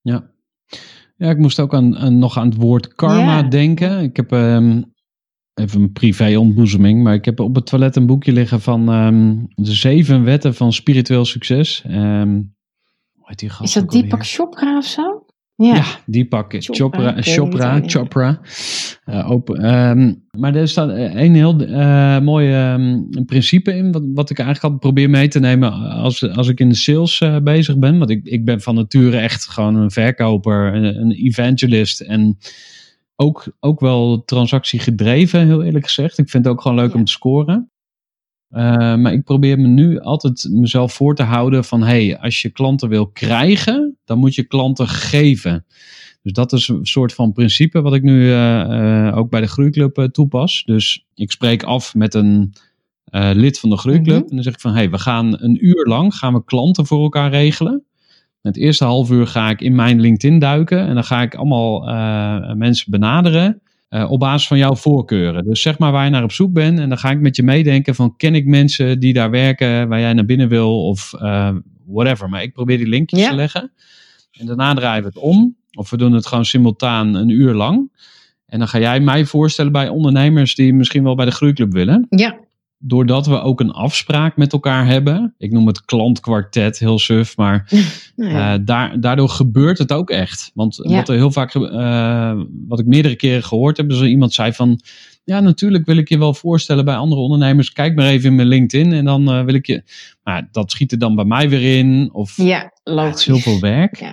[0.00, 0.30] Ja.
[1.16, 3.42] Ja, ik moest ook aan, aan- nog aan het woord karma Ja.
[3.42, 4.00] denken.
[4.02, 4.82] Ik heb ehm,
[5.54, 9.36] even een privé ontboezeming, maar ik heb op het toilet een boekje liggen van ehm,
[9.64, 11.82] de zeven wetten van spiritueel succes.
[11.86, 12.28] Ehm,
[13.12, 13.90] hoe heet die gast Is dat?
[13.92, 15.24] Deepak Chopra of zo?
[15.62, 15.74] Ja.
[15.74, 18.40] Ja, Deepak Chopra, Chopra, Chopra.
[19.04, 24.30] Eh, open, ehm, maar er staat een heel eh mooi ehm, principe in, wat, wat
[24.30, 27.78] ik eigenlijk altijd probeer mee te nemen als, als ik in de sales eh, bezig
[27.78, 27.98] ben.
[27.98, 32.38] Want ik, ik ben van nature echt gewoon een verkoper, een, een evangelist en
[33.16, 36.18] ook, ook wel transactiegedreven, heel eerlijk gezegd.
[36.18, 36.98] Ik vind het ook gewoon leuk Ja.
[36.98, 37.70] om te scoren.
[38.52, 42.50] Eh, maar ik probeer me nu altijd mezelf voor te houden van hey, als je
[42.50, 45.64] klanten wil krijgen, dan moet je klanten geven.
[46.22, 49.46] Dus dat is een soort van principe wat ik nu eh, eh, ook bij de
[49.46, 50.62] Groeiclub toepas.
[50.64, 52.54] Dus ik spreek af met een
[53.32, 54.20] lid van de Groeiclub.
[54.20, 54.28] Mhm.
[54.28, 57.02] En dan zeg ik van hey, we gaan een uur lang gaan we klanten voor
[57.02, 57.84] elkaar regelen.
[58.42, 60.86] Het eerste half uur ga ik in mijn LinkedIn duiken.
[60.86, 61.80] En dan ga ik allemaal
[62.54, 63.61] mensen benaderen.
[63.92, 65.44] Eh, op basis van jouw voorkeuren.
[65.44, 66.78] Dus zeg maar waar je naar op zoek bent.
[66.78, 69.88] En dan ga ik met je meedenken van ken ik mensen die daar werken.
[69.88, 71.54] Waar jij naar binnen wil of eh,
[71.86, 72.28] whatever.
[72.28, 73.28] Maar ik probeer die linkjes Ja.
[73.28, 73.72] te leggen.
[74.32, 75.56] En daarna draaien we het om.
[75.72, 77.90] Of we doen het gewoon simultaan een uur lang.
[78.46, 82.06] En dan ga jij mij voorstellen bij ondernemers die misschien wel bij de groeiclub willen
[82.08, 82.38] Ja,
[82.84, 85.34] doordat we ook een afspraak met elkaar hebben.
[85.38, 87.68] Ik noem het klantkwartet, heel suf, maar
[88.16, 88.52] nou ja.
[88.52, 90.50] eh, daar, daardoor gebeurt het ook echt.
[90.54, 90.96] Want Ja.
[90.96, 94.52] wat er heel vaak, eh, wat ik meerdere keren gehoord heb, is dat iemand zei
[94.52, 94.80] van,
[95.24, 97.72] ja natuurlijk wil ik je wel voorstellen bij andere ondernemers.
[97.72, 99.82] Kijk maar even in mijn LinkedIn en dan eh, wil ik je,
[100.22, 102.10] maar dat schiet er dan bij mij weer in.
[102.12, 103.14] Of ja, ja, het logisch.
[103.20, 104.12] is heel veel werk.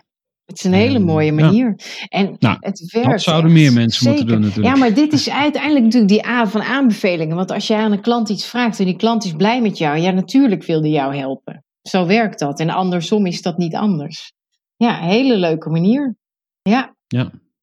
[0.49, 0.55] Ja.
[0.55, 1.33] Het is een hele Ehm, mooie ja.
[1.33, 1.75] manier.
[2.07, 3.09] En Nou, het werkt.
[3.09, 3.59] Dat zouden echt.
[3.61, 4.75] meer mensen moeten doen natuurlijk.
[4.75, 7.35] Ja, maar dit is uiteindelijk natuurlijk die A van aanbevelingen.
[7.35, 9.97] Want als jij aan een klant iets vraagt en die klant is blij met jou,
[9.97, 11.63] ja, natuurlijk wil die jou helpen.
[11.81, 12.59] Zo werkt dat.
[12.59, 14.31] En andersom is dat niet anders.
[14.75, 16.15] Ja, hele leuke manier.
[16.61, 16.93] Ja.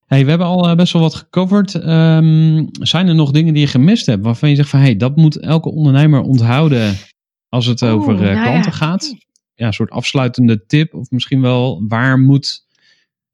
[0.07, 1.75] Hey, we hebben al eh, best wel wat gecoverd.
[1.75, 5.17] Ehm, zijn er nog dingen die je gemist hebt waarvan je zegt van hey, dat
[5.17, 6.95] moet elke ondernemer onthouden
[7.49, 8.77] als het over eh, nou klanten ja.
[8.77, 9.15] gaat?
[9.55, 12.66] Ja, een soort afsluitende tip of misschien wel waar moet,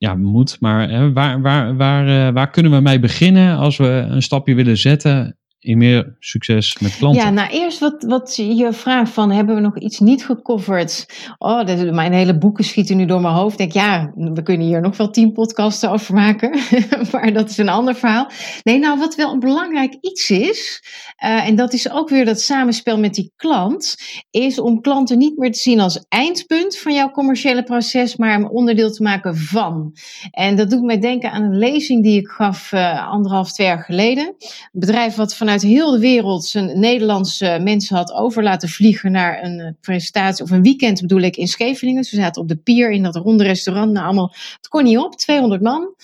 [0.03, 4.07] ja moet, maar hè, waar, waar, waar, eh, waar kunnen we mee beginnen als we
[4.09, 7.23] een stapje willen zetten in meer succes met klanten?
[7.23, 11.07] Ja, nou eerst wat, wat je vraagt van, hebben we nog iets niet gecoverd?
[11.39, 13.53] Oh, dat, mijn hele boeken schieten nu door mijn hoofd.
[13.53, 16.59] Ik denk, ja, we kunnen hier nog wel tien podcasten over maken.
[17.13, 18.31] maar dat is een ander verhaal.
[18.63, 20.85] Nee, nou wat wel een belangrijk iets is,
[21.17, 23.97] eh, en dat is ook weer dat samenspel met die klant,
[24.31, 28.49] is om klanten niet meer te zien als eindpunt van jouw commerciële proces, maar een
[28.49, 29.97] onderdeel te maken van.
[30.31, 33.83] En dat doet mij denken aan een lezing die ik gaf eh, anderhalf, twee jaar
[33.83, 34.27] geleden.
[34.27, 39.45] Een bedrijf wat vanuit heel de wereld zijn Nederlandse mensen had over laten vliegen naar
[39.45, 42.05] een eh, presentatie, of een weekend bedoel ik, in Scheveningen.
[42.05, 43.93] Ze zaten op de pier in dat ronde restaurant.
[43.93, 45.95] Nou, allemaal, het kon niet op, 200 man.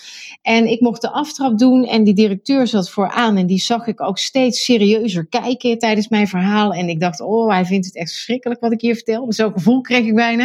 [0.41, 4.01] En ik mocht de aftrap doen en die directeur zat vooraan en die zag ik
[4.01, 6.73] ook steeds serieuzer kijken tijdens mijn verhaal.
[6.73, 9.33] En ik dacht, oh, hij vindt het echt verschrikkelijk wat ik hier vertel.
[9.33, 10.43] Zo'n gevoel kreeg ik bijna.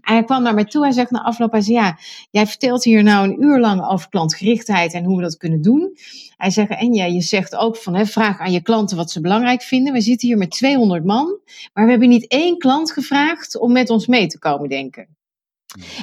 [0.00, 1.98] En hij kwam naar mij toe, hij zegt na afloop, hij zei, ja,
[2.30, 5.92] jij vertelt hier nou een uur lang over klantgerichtheid en hoe we dat kunnen doen.
[6.40, 9.20] Hij zegt, en ja, je zegt ook van, hè, vraag aan je klanten wat ze
[9.20, 9.92] belangrijk vinden.
[9.92, 11.38] We zitten hier met 200 man,
[11.72, 15.19] maar we hebben niet één klant gevraagd om met ons mee te komen denken.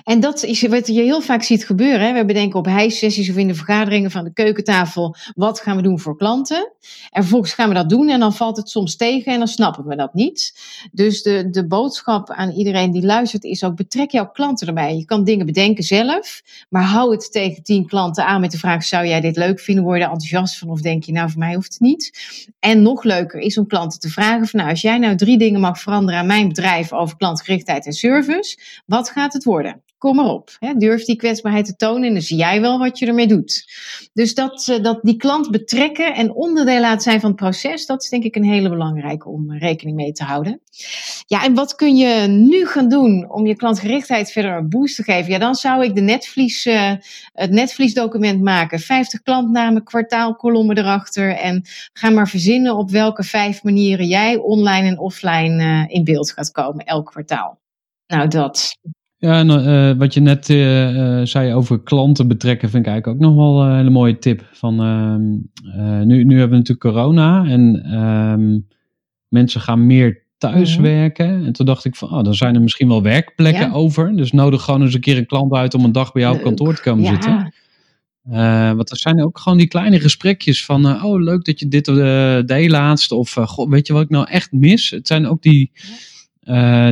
[0.04, 2.08] En dat is wat je heel vaak ziet gebeuren.
[2.08, 2.14] Hè.
[2.14, 6.00] We bedenken op hijsessies of in de vergaderingen van de keukentafel, wat gaan we doen
[6.00, 6.72] voor klanten?
[7.10, 9.88] En vervolgens gaan we dat doen en dan valt het soms tegen en dan snappen
[9.88, 10.60] we dat niet.
[10.92, 14.96] Dus de, de boodschap aan iedereen die luistert is ook, betrek jouw klanten erbij.
[14.96, 18.84] Je kan dingen bedenken zelf, maar hou het tegen tien klanten aan met de vraag,
[18.84, 19.84] zou jij dit leuk vinden?
[19.84, 22.12] Word je er enthousiast van of denk je, nou voor mij hoeft het niet?
[22.60, 25.60] En nog leuker is om klanten te vragen van, nou als jij nou drie dingen
[25.60, 29.57] mag veranderen aan mijn bedrijf over klantgerichtheid en service, wat gaat het worden?
[29.98, 30.56] Kom maar op.
[30.60, 33.72] Hè, durf die kwetsbaarheid te tonen en dan zie jij wel wat je ermee doet.
[34.14, 38.04] Dus dat, eh, dat die klant betrekken en onderdeel laten zijn van het proces, dat
[38.04, 40.62] is denk ik een hele belangrijke om eh, rekening mee te houden.
[41.28, 45.04] Ja, en wat kun je nu gaan doen om je klantgerichtheid verder een boost te
[45.04, 45.32] geven?
[45.32, 46.94] Ja, dan zou ik de netvlies, uh,
[47.34, 48.80] het netvliesdocument maken.
[48.80, 51.36] 50 klantnamen, kwartaalkolommen erachter.
[51.36, 56.52] En ga maar verzinnen op welke vijf manieren jij online en offline in beeld gaat
[56.52, 57.60] komen elk kwartaal.
[58.08, 58.78] Nou, dat.
[59.20, 63.30] Ja, en uh, wat je net uh, zei over klanten betrekken, vind ik eigenlijk ook
[63.30, 64.50] nog wel een hele mooie tip.
[64.52, 68.68] Van, ehm, nu, nu hebben we natuurlijk corona en um,
[69.28, 71.30] mensen gaan meer thuiswerken.
[71.30, 71.46] Mm -hmm.
[71.46, 73.74] En toen dacht ik van, oh, dan zijn er misschien wel werkplekken ja.
[73.74, 74.16] over.
[74.16, 76.42] Dus nodig gewoon eens een keer een klant uit om een dag bij jou op
[76.42, 77.10] kantoor te komen ja.
[77.10, 77.54] zitten.
[78.32, 81.68] Uh, want er zijn ook gewoon die kleine gesprekjes van, uh, oh leuk dat je
[81.68, 83.12] dit uh, deed laatst.
[83.12, 84.90] Of, god, weet je wat ik nou echt mis?
[84.90, 85.72] Het zijn ook die,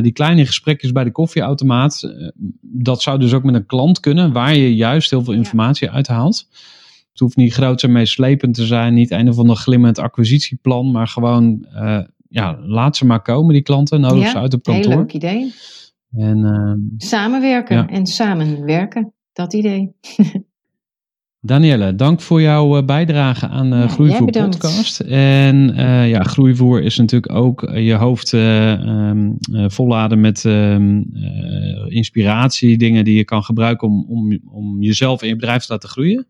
[0.02, 2.14] die kleine gesprekjes bij de koffieautomaat.
[2.60, 5.92] dat zou dus ook met een klant kunnen, waar je juist heel veel informatie ja.
[5.92, 6.48] uithaalt.
[7.10, 11.08] Het hoeft niet groot en meeslepend te zijn, niet een of ander glimmend acquisitieplan, maar
[11.08, 11.66] gewoon,
[12.28, 14.90] ja, laat ze maar komen, die klanten, nodig ja, ze uit op kantoor.
[14.90, 15.54] Heel leuk idee.
[16.10, 17.86] En, ehm, Samenwerken ja.
[17.86, 19.92] en samenwerken, dat idee.
[21.46, 25.00] Danielle, dank voor jouw bijdrage aan uh, ja, Groeivoer podcast.
[25.00, 31.12] En uh, ja, Groeivoer is natuurlijk ook je hoofd uh, um, volladen met um,
[31.88, 35.88] inspiratie, dingen die je kan gebruiken om, om, om jezelf en je bedrijf te laten
[35.88, 36.26] groeien.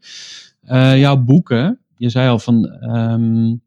[0.99, 3.63] jouw boeken, je zei al van um,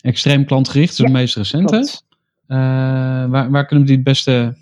[0.00, 2.00] extreem klantgericht, is ja, het meest recente.
[2.46, 4.56] waar, waar kunnen we die het beste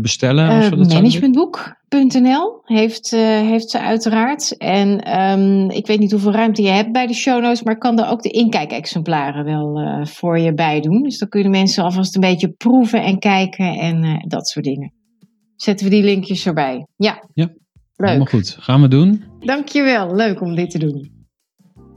[0.00, 0.48] bestellen?
[0.48, 4.56] Als we dat managementboek.nl heeft, uh, heeft ze uiteraard.
[4.56, 7.80] En um, ik weet niet hoeveel ruimte je hebt bij de show notes, maar ik
[7.80, 11.02] kan er ook de inkijkexemplaren wel uh, voor je bij doen.
[11.02, 14.92] Dus dan kunnen mensen alvast een beetje proeven en kijken en uh, dat soort dingen.
[15.56, 16.86] Zetten we die linkjes erbij.
[16.96, 17.46] Ja, ja
[17.96, 18.08] leuk.
[18.08, 18.56] Helemaal goed.
[18.60, 19.24] Gaan we doen.
[19.40, 20.14] Dankjewel.
[20.14, 21.12] Leuk om dit te doen.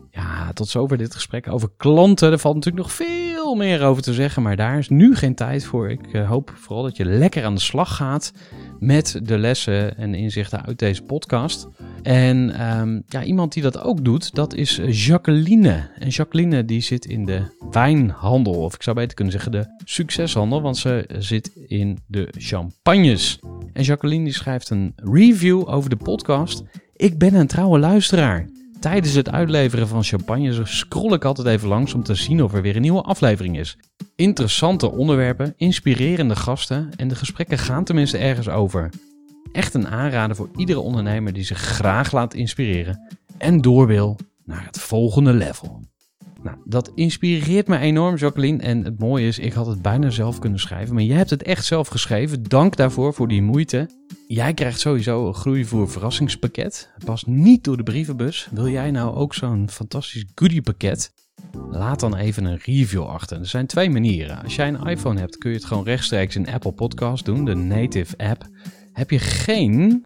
[0.10, 2.32] Ja, tot zover dit gesprek over klanten.
[2.32, 5.66] Er valt natuurlijk nog veel meer over te zeggen, maar daar is nu geen tijd
[5.66, 5.90] voor.
[5.90, 8.34] Ik uh, hoop vooral dat je lekker aan de slag gaat
[8.80, 11.68] met de lessen en inzichten uit deze podcast.
[12.04, 15.90] En um, ja, iemand die dat ook doet, dat is Jacqueline.
[16.00, 17.42] En Jacqueline die zit in de
[17.72, 23.40] wijnhandel, of ik zou beter kunnen zeggen de succeshandel, want ze zit in de champagnes.
[23.74, 26.64] En Jacqueline die schrijft een review over de podcast.
[26.96, 28.57] Ik ben een trouwe luisteraar.
[28.80, 32.62] Tijdens het uitleveren van champagne scroll ik altijd even langs om te zien of er
[32.62, 33.78] weer een nieuwe aflevering is.
[34.16, 38.90] Interessante onderwerpen, inspirerende gasten en de gesprekken gaan tenminste ergens over.
[39.52, 44.66] Echt een aanrader voor iedere ondernemer die zich graag laat inspireren en door wil naar
[44.66, 45.82] het volgende level.
[46.44, 48.64] Nou, dat inspireert me enorm, Jacqueline.
[48.64, 50.94] En het mooie is, ik had het bijna zelf kunnen schrijven.
[50.94, 52.44] Maar jij hebt het echt zelf geschreven.
[52.44, 53.90] Dank daarvoor, voor die moeite.
[54.28, 56.90] Jij krijgt sowieso een groeivoer verrassingspakket.
[56.94, 58.48] Het past niet door de brievenbus.
[58.52, 61.14] Wil jij nou ook zo'n fantastisch goodiepakket?
[61.70, 63.40] Laat dan even een review achter.
[63.40, 64.44] Er zijn twee manieren.
[64.44, 67.54] Als jij een iPhone hebt, kun je het gewoon rechtstreeks in Apple Podcast doen, de
[67.54, 68.48] native app.
[68.94, 70.06] Heb je geen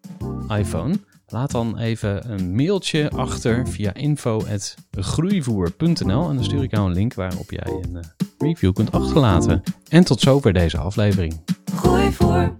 [0.57, 0.95] iPhone?
[1.27, 7.13] Laat dan even een mailtje achter via info.groeivoer.nl en dan stuur ik jou een link
[7.13, 8.01] waarop jij een uh,
[8.37, 9.61] review kunt achterlaten.
[9.89, 11.41] En tot zover deze aflevering.
[11.75, 12.59] Groeivoer.